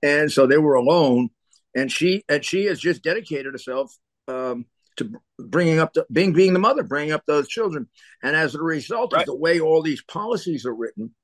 [0.02, 1.28] And so they were alone.
[1.76, 3.94] And she and she has just dedicated herself
[4.26, 4.64] um,
[4.96, 7.86] to bringing up the being being the mother, bringing up those children.
[8.22, 9.20] And as a result right.
[9.20, 11.14] of the way all these policies are written,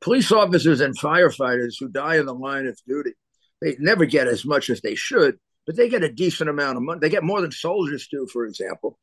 [0.00, 3.12] police officers and firefighters who die in the line of duty,
[3.60, 6.82] they never get as much as they should, but they get a decent amount of
[6.82, 7.00] money.
[7.00, 8.98] They get more than soldiers do, for example.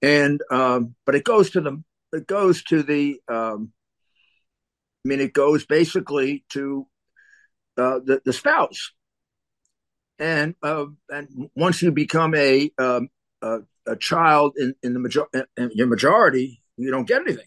[0.00, 1.82] And um, but it goes to the
[2.12, 3.72] it goes to the um,
[5.04, 6.86] I mean it goes basically to
[7.78, 8.92] uh, the the spouse.
[10.18, 13.08] And uh, and once you become a um,
[13.40, 15.26] a, a, child in, in the major-
[15.56, 17.46] in your majority, you don't get anything.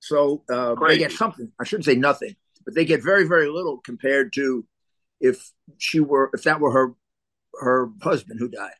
[0.00, 1.52] So uh, they get something.
[1.60, 2.34] I shouldn't say nothing,
[2.64, 4.66] but they get very, very little compared to
[5.20, 6.94] if she were if that were her
[7.60, 8.72] her husband who died.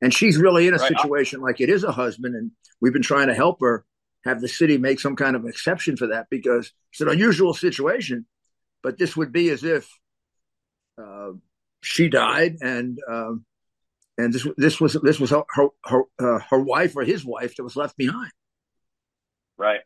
[0.00, 0.88] And she's really in a right.
[0.88, 3.84] situation like it is a husband, and we've been trying to help her
[4.24, 8.26] have the city make some kind of exception for that because it's an unusual situation.
[8.82, 9.88] But this would be as if
[11.02, 11.30] uh,
[11.82, 13.44] she died, and um,
[14.18, 17.56] and this this was this was her her, her, uh, her wife or his wife
[17.56, 18.30] that was left behind.
[19.56, 19.80] Right.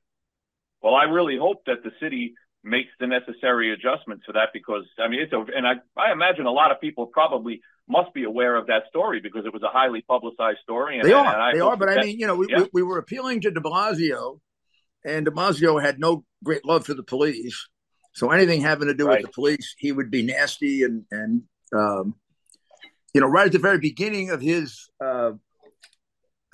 [0.83, 5.09] Well, I really hope that the city makes the necessary adjustments for that because I
[5.09, 8.57] mean it's a and I I imagine a lot of people probably must be aware
[8.57, 10.99] of that story because it was a highly publicized story.
[10.99, 11.77] And, they are, and they are.
[11.77, 12.61] But that, I mean, you know, we, yeah.
[12.61, 14.41] we, we were appealing to De Blasio,
[15.05, 17.69] and De Blasio had no great love for the police.
[18.15, 19.23] So anything having to do right.
[19.23, 21.43] with the police, he would be nasty and and
[21.75, 22.15] um,
[23.15, 25.33] you know, right at the very beginning of his uh,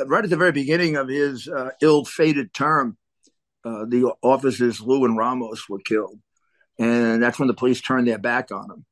[0.06, 2.96] right at the very beginning of his uh, ill-fated term,
[3.64, 6.20] uh, the officers Liu and Ramos were killed,
[6.78, 8.86] and that's when the police turned their back on him,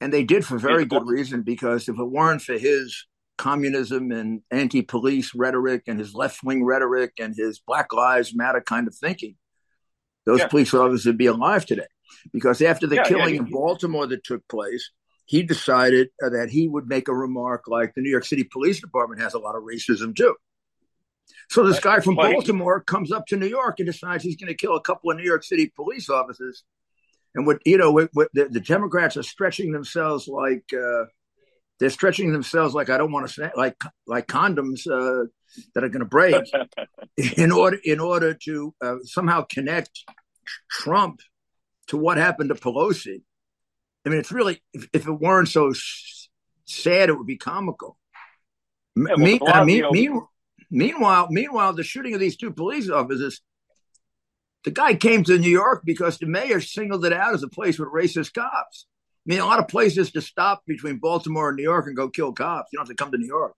[0.00, 3.06] and they did for very good reason because if it weren't for his
[3.38, 8.94] communism and anti-police rhetoric and his left-wing rhetoric and his Black Lives Matter kind of
[8.94, 9.36] thinking,
[10.24, 10.48] those yeah.
[10.48, 11.86] police officers would be alive today.
[12.32, 14.90] Because after the yeah, killing yeah, in Baltimore that took place,
[15.26, 19.20] he decided that he would make a remark like the New York City Police Department
[19.20, 20.34] has a lot of racism too.
[21.48, 24.56] So this guy from Baltimore comes up to New York and decides he's going to
[24.56, 26.64] kill a couple of New York City police officers.
[27.34, 31.04] And what you know, what, what the, the, Democrats are stretching themselves like uh,
[31.78, 35.26] they're stretching themselves like I don't want to say like like condoms uh,
[35.74, 36.34] that are going to break
[37.36, 40.04] in order in order to uh, somehow connect
[40.70, 41.20] Trump
[41.88, 43.22] to what happened to Pelosi.
[44.04, 45.72] I mean, it's really if, if it weren't so
[46.64, 47.98] sad, it would be comical.
[48.96, 50.30] Yeah, well, me, I mean, meanwhile,
[50.70, 53.40] Meanwhile, meanwhile, the shooting of these two police officers,
[54.64, 57.78] the guy came to New York because the mayor singled it out as a place
[57.78, 58.86] with racist cops.
[59.26, 62.08] I mean, a lot of places to stop between Baltimore and New York and go
[62.08, 62.72] kill cops.
[62.72, 63.54] You don't have to come to New York.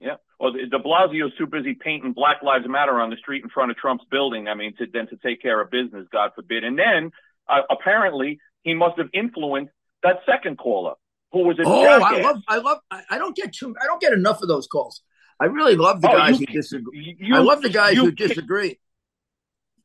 [0.00, 0.16] Yeah.
[0.38, 3.76] Well, De Blasio's too busy painting Black Lives Matter on the street in front of
[3.76, 4.48] Trump's building.
[4.48, 6.64] I mean, to, then to take care of business, God forbid.
[6.64, 7.10] And then
[7.48, 9.72] uh, apparently he must have influenced
[10.02, 10.94] that second caller
[11.32, 12.18] who was a oh, jackass.
[12.18, 12.78] I love, I love,
[13.10, 15.02] I don't get too, I don't get enough of those calls.
[15.40, 17.16] I really love the oh, guys you, who disagree.
[17.18, 18.78] You, I love the guys who disagree.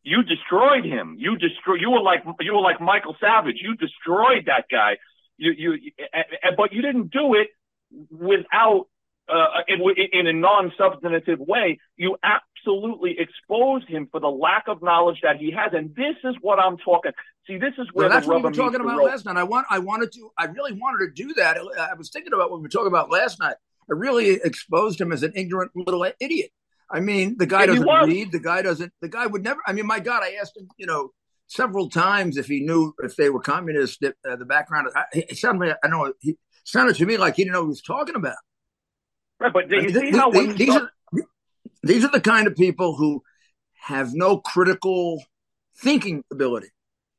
[0.03, 1.15] You destroyed him.
[1.17, 1.75] You destroy.
[1.75, 3.55] You were like you were like Michael Savage.
[3.61, 4.97] You destroyed that guy.
[5.37, 5.91] You you,
[6.57, 7.47] but you didn't do it
[8.11, 8.87] without
[9.27, 9.81] uh, in,
[10.11, 15.51] in, a non-substantive way, you absolutely exposed him for the lack of knowledge that he
[15.51, 15.71] has.
[15.73, 17.11] And this is what I'm talking.
[17.47, 19.37] See, this is where well, that's what we were talking about last night.
[19.37, 21.57] I want, I wanted to, I really wanted to do that.
[21.57, 23.55] I was thinking about what we were talking about last night.
[23.89, 26.51] I really exposed him as an ignorant little idiot.
[26.89, 28.31] I mean, the guy doesn't read.
[28.31, 28.93] The guy doesn't.
[29.01, 29.59] The guy would never.
[29.65, 31.11] I mean, my God, I asked him, you know,
[31.47, 34.03] several times if he knew if they were communist.
[34.03, 34.89] Uh, the background.
[34.95, 35.75] I, it sounded.
[35.83, 36.13] I know.
[36.19, 38.37] He sounded to me like he didn't know what he was talking about.
[39.39, 40.91] Right, but do you see how these, these are
[41.83, 43.23] these are the kind of people who
[43.73, 45.23] have no critical
[45.77, 46.67] thinking ability.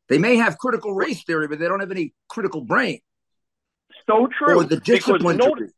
[0.08, 3.00] They may have critical race theory, but they don't have any critical brain.
[4.06, 4.60] So true.
[4.60, 5.36] Or the discipline.
[5.36, 5.72] Notice,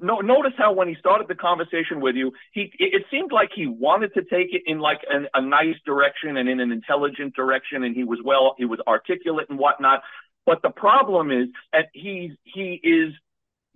[0.00, 3.66] no, notice how when he started the conversation with you, he it, seemed like he
[3.66, 7.84] wanted to take it in like an, a nice direction and in an intelligent direction,
[7.84, 10.02] and he was well, he was articulate and whatnot.
[10.46, 13.12] But the problem is that he's he is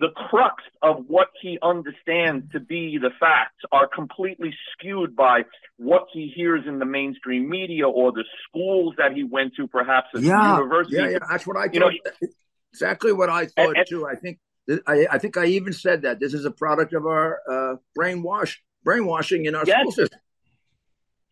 [0.01, 5.43] the crux of what he understands to be the facts are completely skewed by
[5.77, 10.09] what he hears in the mainstream media or the schools that he went to, perhaps
[10.15, 10.97] at yeah, university.
[10.97, 11.75] Yeah, yeah, that's what I thought.
[11.75, 11.91] You know,
[12.73, 14.07] exactly what I thought and, too.
[14.07, 14.39] I think
[14.87, 18.57] I, I, think I even said that this is a product of our uh, brainwash
[18.85, 19.81] brainwashing in our yes.
[19.81, 20.21] school system.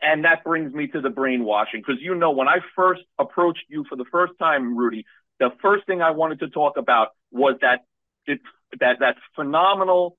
[0.01, 3.85] And that brings me to the brainwashing because you know when I first approached you
[3.89, 5.07] for the first time, Rudy,
[5.39, 7.85] the first thing I wanted to talk about was that
[8.27, 8.41] it,
[8.81, 10.19] that that phenomenal,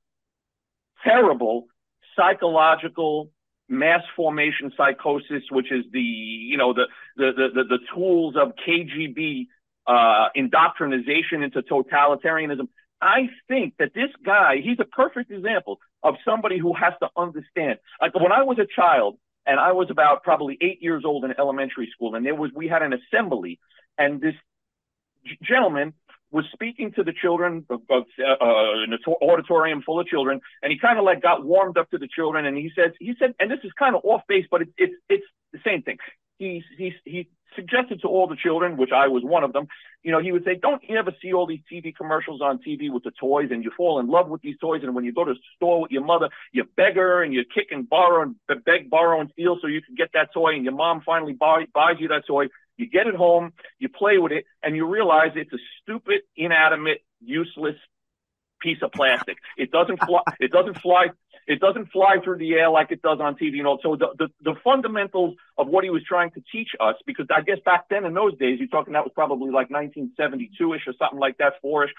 [1.04, 1.68] terrible
[2.16, 3.32] psychological
[3.68, 6.88] mass formation psychosis, which is the you know the
[7.18, 9.48] the the, the tools of KGB
[9.88, 12.68] uh, indoctrination into totalitarianism.
[13.04, 17.80] I think that this guy, he's a perfect example of somebody who has to understand.
[18.02, 21.34] Like when I was a child, and I was about probably eight years old in
[21.38, 23.60] elementary school, and there was we had an assembly,
[23.98, 24.36] and this
[25.42, 25.94] gentleman
[26.32, 30.80] was speaking to the children of, of uh, an auditorium full of children, and he
[30.80, 33.52] kind of like got warmed up to the children, and he said, he said, and
[33.52, 35.98] this is kind of off base, but it's it's it's the same thing.
[36.44, 39.68] He he he suggested to all the children, which I was one of them,
[40.04, 42.92] you know, he would say, don't you ever see all these TV commercials on TV
[42.92, 44.82] with the toys and you fall in love with these toys.
[44.84, 47.44] And when you go to the store with your mother, you beg her and you
[47.46, 50.56] kick and borrow and beg, borrow and steal so you can get that toy.
[50.56, 52.48] And your mom finally buy, buys you that toy.
[52.76, 57.02] You get it home, you play with it, and you realize it's a stupid, inanimate,
[57.22, 57.76] useless
[58.60, 59.38] piece of plastic.
[59.58, 60.22] It doesn't fly.
[60.40, 61.10] It doesn't fly.
[61.48, 63.54] It doesn't fly through the air like it does on TV.
[63.54, 66.96] You know, so the, the, the fundamentals of what he was trying to teach us,
[67.06, 70.88] because I guess back then in those days, you're talking that was probably like 1972ish
[70.88, 71.92] or something like that, four-ish.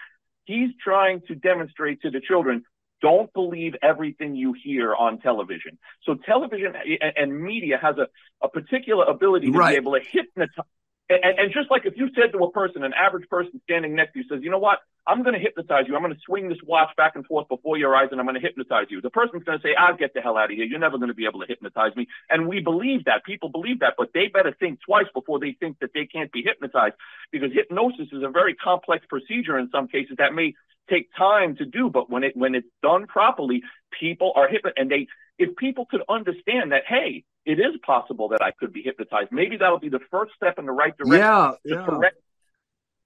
[0.44, 2.64] He's trying to demonstrate to the children
[3.04, 5.76] don't believe everything you hear on television.
[6.04, 6.72] So television
[7.16, 8.06] and media has a,
[8.42, 9.72] a particular ability to right.
[9.72, 10.64] be able to hypnotize.
[11.10, 14.14] And, and, just like if you said to a person, an average person standing next
[14.14, 15.96] to you says, you know what, I'm going to hypnotize you.
[15.96, 18.40] I'm going to swing this watch back and forth before your eyes and I'm going
[18.40, 19.00] to hypnotize you.
[19.00, 20.64] The person's going to say, I'll get the hell out of here.
[20.64, 22.08] You're never going to be able to hypnotize me.
[22.30, 23.24] And we believe that.
[23.24, 26.42] People believe that, but they better think twice before they think that they can't be
[26.42, 26.94] hypnotized
[27.30, 30.54] because hypnosis is a very complex procedure in some cases that may
[30.88, 33.62] take time to do, but when it when it's done properly,
[33.98, 34.78] people are hypnotized.
[34.78, 35.06] And they,
[35.38, 39.30] if people could understand that, hey, it is possible that I could be hypnotized.
[39.32, 41.86] Maybe that'll be the first step in the right direction yeah, to yeah.
[41.86, 42.16] correct.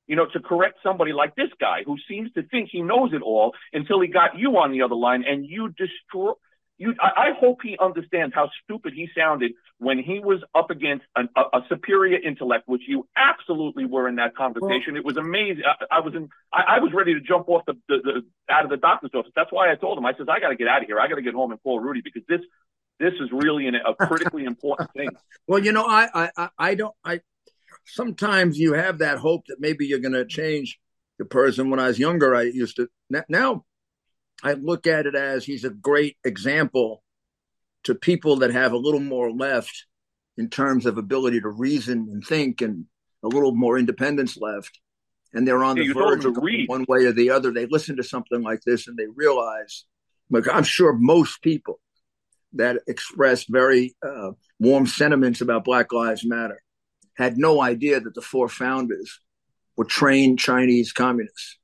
[0.09, 3.23] You know, to correct somebody like this guy who seems to think he knows it
[3.23, 6.33] all until he got you on the other line and you destroy
[6.79, 11.05] you, I, I, hope he understands how stupid he sounded when he was up against
[11.17, 14.95] an, a, a, superior intellect, which you absolutely were in that conversation.
[14.95, 15.65] Well, it was amazing.
[15.67, 18.63] I, I was in, I, I, was ready to jump off the, the, the, out
[18.63, 19.33] of the doctor's office.
[19.35, 20.07] That's why I told him.
[20.07, 21.01] I says, I got to get out of here.
[21.01, 22.41] I got to get home and call Rudy because this,
[23.01, 25.11] this is really an, a critically important thing.
[25.49, 27.21] Well, you know, I, I, I don't, I.
[27.89, 30.79] Sometimes you have that hope that maybe you're going to change
[31.19, 31.71] the person.
[31.71, 32.89] When I was younger, I used to.
[33.29, 33.65] Now
[34.43, 37.03] I look at it as he's a great example
[37.85, 39.87] to people that have a little more left
[40.37, 42.85] in terms of ability to reason and think and
[43.23, 44.79] a little more independence left.
[45.33, 46.37] And they're on yeah, the verge of
[46.69, 47.53] one way or the other.
[47.53, 49.85] They listen to something like this and they realize,
[50.31, 51.81] like I'm sure most people
[52.55, 56.63] that express very uh, warm sentiments about Black Lives Matter
[57.19, 59.21] had no idea that the four founders
[59.77, 61.59] were trained Chinese communists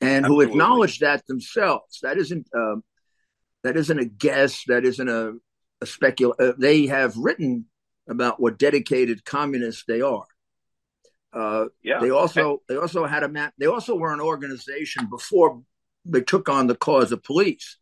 [0.00, 0.46] and Absolutely.
[0.46, 1.98] who acknowledged that themselves.
[2.02, 2.76] That isn't uh,
[3.64, 4.64] that isn't a guess.
[4.68, 5.34] That isn't a,
[5.82, 6.34] a specul.
[6.38, 7.66] Uh, they have written
[8.08, 10.24] about what dedicated communists they are.
[11.32, 12.00] Uh, yeah.
[12.00, 13.52] They also they also had a map.
[13.58, 15.62] They also were an organization before
[16.04, 17.76] they took on the cause of police.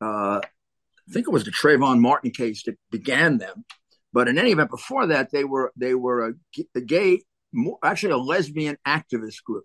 [0.00, 3.64] Uh, I think it was the Trayvon Martin case that began them.
[4.12, 6.32] But in any event, before that, they were they were a,
[6.74, 7.22] a gay,
[7.82, 9.64] actually a lesbian activist group.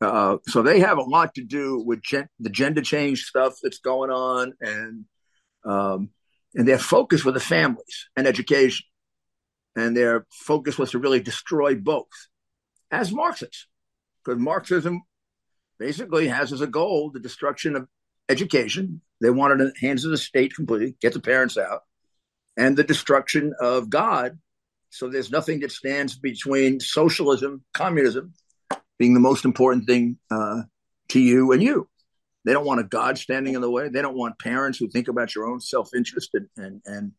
[0.00, 3.78] Uh, so they have a lot to do with gen- the gender change stuff that's
[3.78, 5.04] going on, and
[5.64, 6.10] um,
[6.54, 8.86] and their focus with the families and education,
[9.74, 12.06] and their focus was to really destroy both,
[12.90, 13.66] as Marxists,
[14.24, 15.02] because Marxism
[15.78, 17.88] basically has as a goal the destruction of
[18.28, 19.00] education.
[19.20, 21.80] They wanted the hands of the state completely, get the parents out,
[22.56, 24.38] and the destruction of God.
[24.90, 28.34] So there's nothing that stands between socialism, communism,
[28.98, 30.62] being the most important thing uh,
[31.08, 31.88] to you and you.
[32.44, 33.88] They don't want a God standing in the way.
[33.88, 37.12] They don't want parents who think about your own self interest and, and, and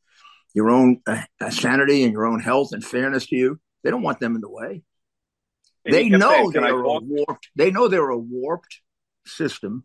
[0.53, 3.59] your own uh, sanity and your own health and fairness to you.
[3.83, 4.83] They don't want them in the way.
[5.83, 7.49] And they know saying, they're a warped.
[7.55, 8.81] They know they're a warped
[9.25, 9.83] system.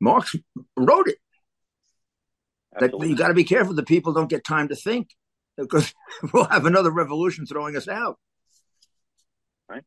[0.00, 0.34] Marx
[0.76, 1.18] wrote it.
[2.82, 3.08] Absolutely.
[3.08, 5.10] That you got to be careful that people don't get time to think
[5.56, 5.92] because
[6.32, 8.18] we'll have another revolution throwing us out
[9.68, 9.84] Right?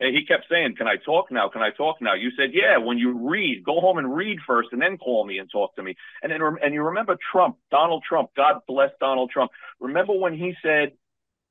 [0.00, 1.48] he kept saying, "Can I talk now?
[1.48, 4.70] Can I talk now?" You said, "Yeah." When you read, go home and read first,
[4.72, 5.94] and then call me and talk to me.
[6.22, 8.30] And then, and you remember Trump, Donald Trump.
[8.36, 9.52] God bless Donald Trump.
[9.78, 10.92] Remember when he said,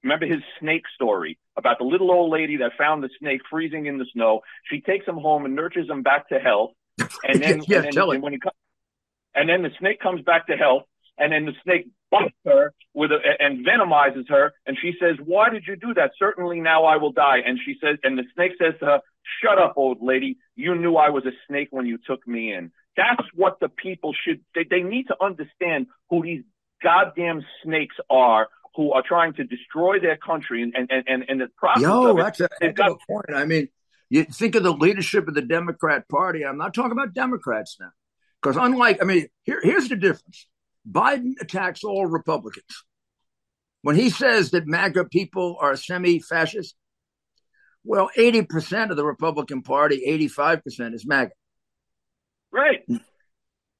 [0.03, 3.97] "Remember his snake story about the little old lady that found the snake freezing in
[3.97, 4.41] the snow.
[4.69, 6.71] She takes him home and nurtures him back to health,
[7.23, 8.39] and then, yeah, and then, tell and when he
[9.33, 10.83] and then the snake comes back to health,
[11.17, 14.53] and then the snake bites her with a, and venomizes her.
[14.65, 16.11] And she says, why did you do that?
[16.19, 17.39] Certainly now I will die.
[17.45, 19.01] And she says, and the snake says to her,
[19.41, 20.37] shut up, old lady.
[20.55, 22.71] You knew I was a snake when you took me in.
[22.97, 26.43] That's what the people should, they, they need to understand who these
[26.83, 31.47] goddamn snakes are who are trying to destroy their country and, and, and, and the
[31.57, 33.25] process Yo, it, that's a, got, a point.
[33.33, 33.69] I mean,
[34.09, 36.45] you think of the leadership of the Democrat Party.
[36.45, 37.91] I'm not talking about Democrats now.
[38.41, 40.47] Because unlike, I mean, here, here's the difference.
[40.89, 42.83] Biden attacks all Republicans.
[43.83, 46.75] When he says that MAGA people are semi fascist,
[47.83, 51.31] well, 80% of the Republican Party, 85% is MAGA.
[52.51, 52.83] Right.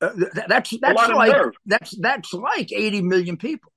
[0.01, 0.09] Uh,
[0.47, 3.71] that's that's like that's that's like 80 million people.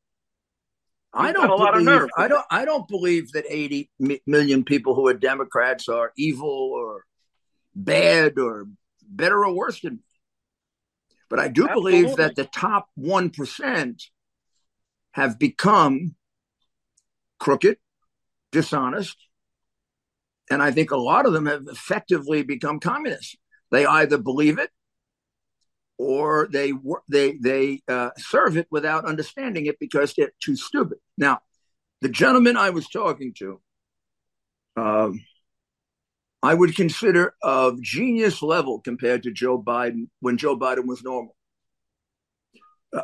[1.13, 3.91] I don't believe I don't I don't believe that 80
[4.27, 7.05] million people who are Democrats are evil or
[7.75, 8.67] bad or
[9.07, 10.03] better or worse than me.
[11.35, 12.03] But I do Absolutely.
[12.03, 14.03] believe that the top 1%
[15.15, 16.15] have become
[17.41, 17.79] crooked,
[18.53, 19.17] dishonest,
[20.49, 23.35] and I think a lot of them have effectively become communists.
[23.73, 24.71] They either believe it
[25.99, 26.73] or they
[27.09, 30.99] they they uh, serve it without understanding it because they're too stupid.
[31.19, 31.41] Now,
[32.01, 33.61] the gentleman I was talking to,
[34.77, 35.21] um,
[36.45, 41.35] I would consider of genius level compared to Joe Biden when Joe Biden was normal.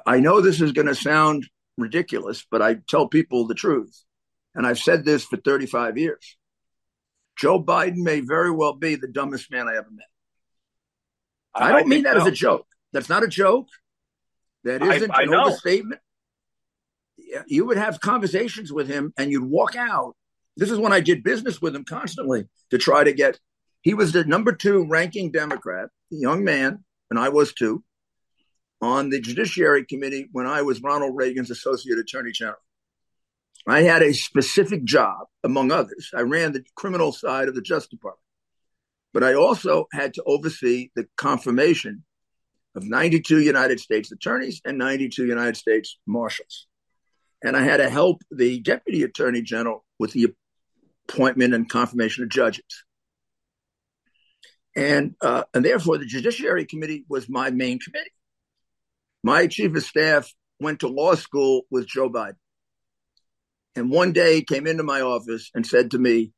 [0.04, 4.04] I know this is going to sound ridiculous, but I tell people the truth.
[4.54, 6.36] And I've said this for 35 years.
[7.34, 10.06] Joe Biden may very well be the dumbest man I ever met.
[11.54, 12.20] I, don't I mean that so.
[12.20, 12.66] as a joke.
[12.92, 13.68] That's not a joke.
[14.64, 16.02] That isn't I, an overstatement.
[17.46, 20.14] You would have conversations with him and you'd walk out
[20.56, 23.38] this is when I did business with him constantly to try to get.
[23.82, 27.82] He was the number two ranking Democrat, young man, and I was too,
[28.80, 32.58] on the Judiciary Committee when I was Ronald Reagan's Associate Attorney General.
[33.66, 36.10] I had a specific job, among others.
[36.14, 38.24] I ran the criminal side of the Justice Department,
[39.12, 42.04] but I also had to oversee the confirmation
[42.74, 46.66] of 92 United States attorneys and 92 United States marshals.
[47.42, 50.34] And I had to help the Deputy Attorney General with the
[51.08, 52.84] appointment and confirmation of judges.
[54.76, 58.12] And, uh, and therefore, the Judiciary Committee was my main committee.
[59.22, 62.36] My chief of staff went to law school with Joe Biden.
[63.74, 66.32] And one day he came into my office and said to me,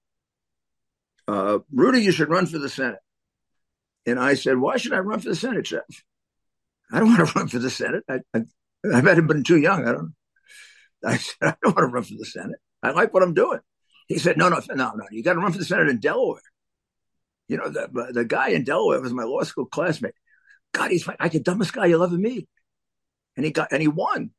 [1.29, 2.99] uh, Rudy, you should run for the Senate.
[4.07, 5.83] And I said, Why should I run for the Senate, Jeff?
[6.93, 8.05] I don't want to run for the Senate.
[8.09, 8.41] I, I,
[8.93, 9.87] I have been too young.
[9.87, 10.15] I don't
[11.05, 12.59] I said, I don't want to run for the Senate.
[12.83, 13.61] I like what I'm doing.
[14.13, 15.05] He said, no, no, no, no.
[15.11, 16.43] You got to run for the Senate in Delaware.
[17.49, 20.15] You know, the, the guy in Delaware was my law school classmate.
[20.73, 22.49] God, he's like the dumbest guy you'll ever meet.
[23.37, 24.31] And he got, and he won.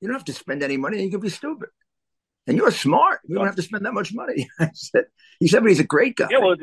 [0.00, 1.02] You don't have to spend any money.
[1.02, 1.70] You can be stupid.
[2.46, 3.20] And you're smart.
[3.26, 4.48] You don't have to spend that much money.
[4.60, 5.04] I said,
[5.40, 6.28] he said, but he's a great guy.
[6.30, 6.56] Yeah, well,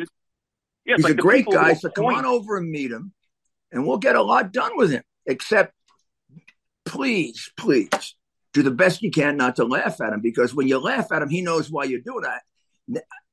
[0.86, 1.74] yeah, he's like a great guy.
[1.74, 3.14] So come on over and meet him
[3.72, 5.04] and we'll get a lot done with him.
[5.26, 5.74] Except,
[6.86, 8.16] please, please
[8.54, 11.22] do the best you can not to laugh at him because when you laugh at
[11.22, 12.42] him, he knows why you're doing that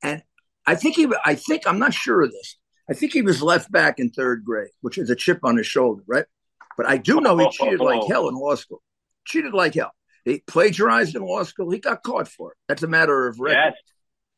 [0.03, 0.23] and
[0.65, 2.57] I think he, I think I'm not sure of this.
[2.89, 5.67] I think he was left back in third grade, which is a chip on his
[5.67, 6.25] shoulder, right?
[6.77, 8.81] But I do know he cheated like hell in law school.
[9.25, 9.91] Cheated like hell.
[10.23, 11.71] He plagiarized in law school.
[11.71, 12.57] He got caught for it.
[12.67, 13.73] That's a matter of record.
[13.73, 13.73] Yes.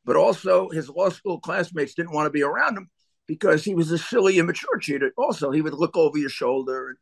[0.05, 2.89] But also, his law school classmates didn't want to be around him
[3.28, 5.11] because he was a silly, immature cheater.
[5.17, 6.97] Also, he would look over your shoulder and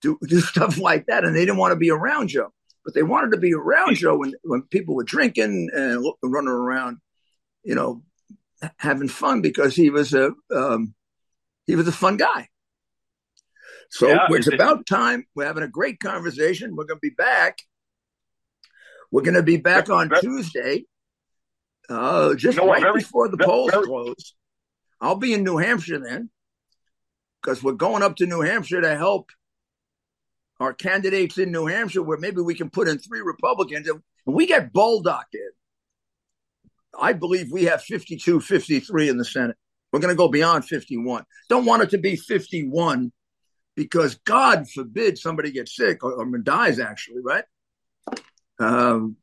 [0.00, 2.52] do, do stuff like that, and they didn't want to be around Joe.
[2.84, 6.98] But they wanted to be around Joe when, when people were drinking and running around,
[7.64, 8.02] you know,
[8.76, 10.94] having fun because he was a um,
[11.66, 12.48] he was a fun guy.
[13.90, 15.26] So yeah, it's about time.
[15.34, 16.74] We're having a great conversation.
[16.74, 17.58] We're going to be back.
[19.10, 20.86] We're going to be back on Tuesday,
[21.88, 24.34] uh, just right very, before the very, polls very, close.
[25.00, 26.30] I'll be in New Hampshire then,
[27.40, 29.30] because we're going up to New Hampshire to help
[30.58, 34.46] our candidates in New Hampshire, where maybe we can put in three Republicans, and we
[34.46, 35.50] get Bolduc in.
[37.00, 39.56] I believe we have 52, 53 in the Senate.
[39.92, 41.24] We're going to go beyond 51.
[41.48, 43.12] Don't want it to be 51
[43.76, 47.44] because God forbid somebody gets sick or, or dies, actually, right?
[48.58, 49.16] Um,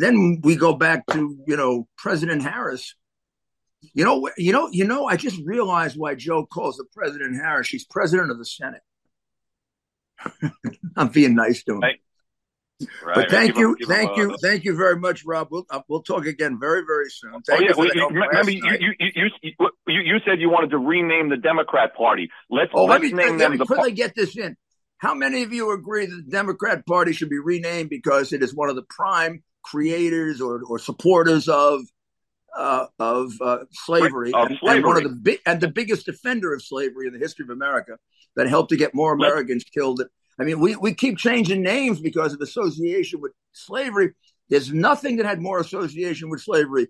[0.00, 2.94] then we go back to you know President Harris.
[3.94, 5.06] You know, you know, you know.
[5.06, 7.68] I just realized why Joe calls the President Harris.
[7.68, 8.82] She's President of the Senate.
[10.96, 11.84] I'm being nice to him.
[12.80, 13.14] Right.
[13.14, 15.48] But thank you, him, thank you, thank you very much, Rob.
[15.50, 17.40] We'll uh, we'll talk again very very soon.
[17.40, 20.78] Thank oh yeah, well, you, remember you, you, you, you, you said you wanted to
[20.78, 22.28] rename the Democrat Party.
[22.50, 23.52] Let's oh, let's let me, name let them.
[23.52, 24.56] Me the quickly get this in.
[24.98, 28.54] How many of you agree that the Democrat Party should be renamed because it is
[28.54, 31.80] one of the prime creators or, or supporters of
[32.54, 34.76] uh, of uh, slavery, of and, slavery.
[34.76, 37.50] and, one of the big and the biggest defender of slavery in the history of
[37.50, 37.96] America
[38.34, 40.02] that helped to get more Americans killed
[40.38, 44.12] I mean, we, we keep changing names because of association with slavery.
[44.48, 46.88] There's nothing that had more association with slavery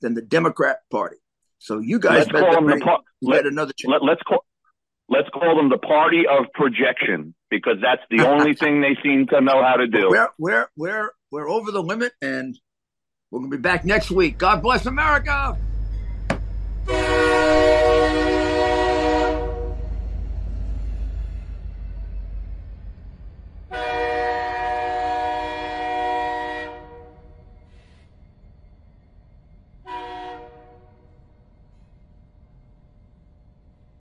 [0.00, 1.16] than the Democrat Party.
[1.58, 3.90] So you guys let's call them the par- let, another chance.
[3.90, 4.44] Let, let's call
[5.08, 9.40] let's call them the party of projection because that's the only thing they seem to
[9.40, 10.08] know how to do.
[10.08, 12.58] We're we're we're we're over the limit, and
[13.30, 14.38] we're gonna be back next week.
[14.38, 15.58] God bless America.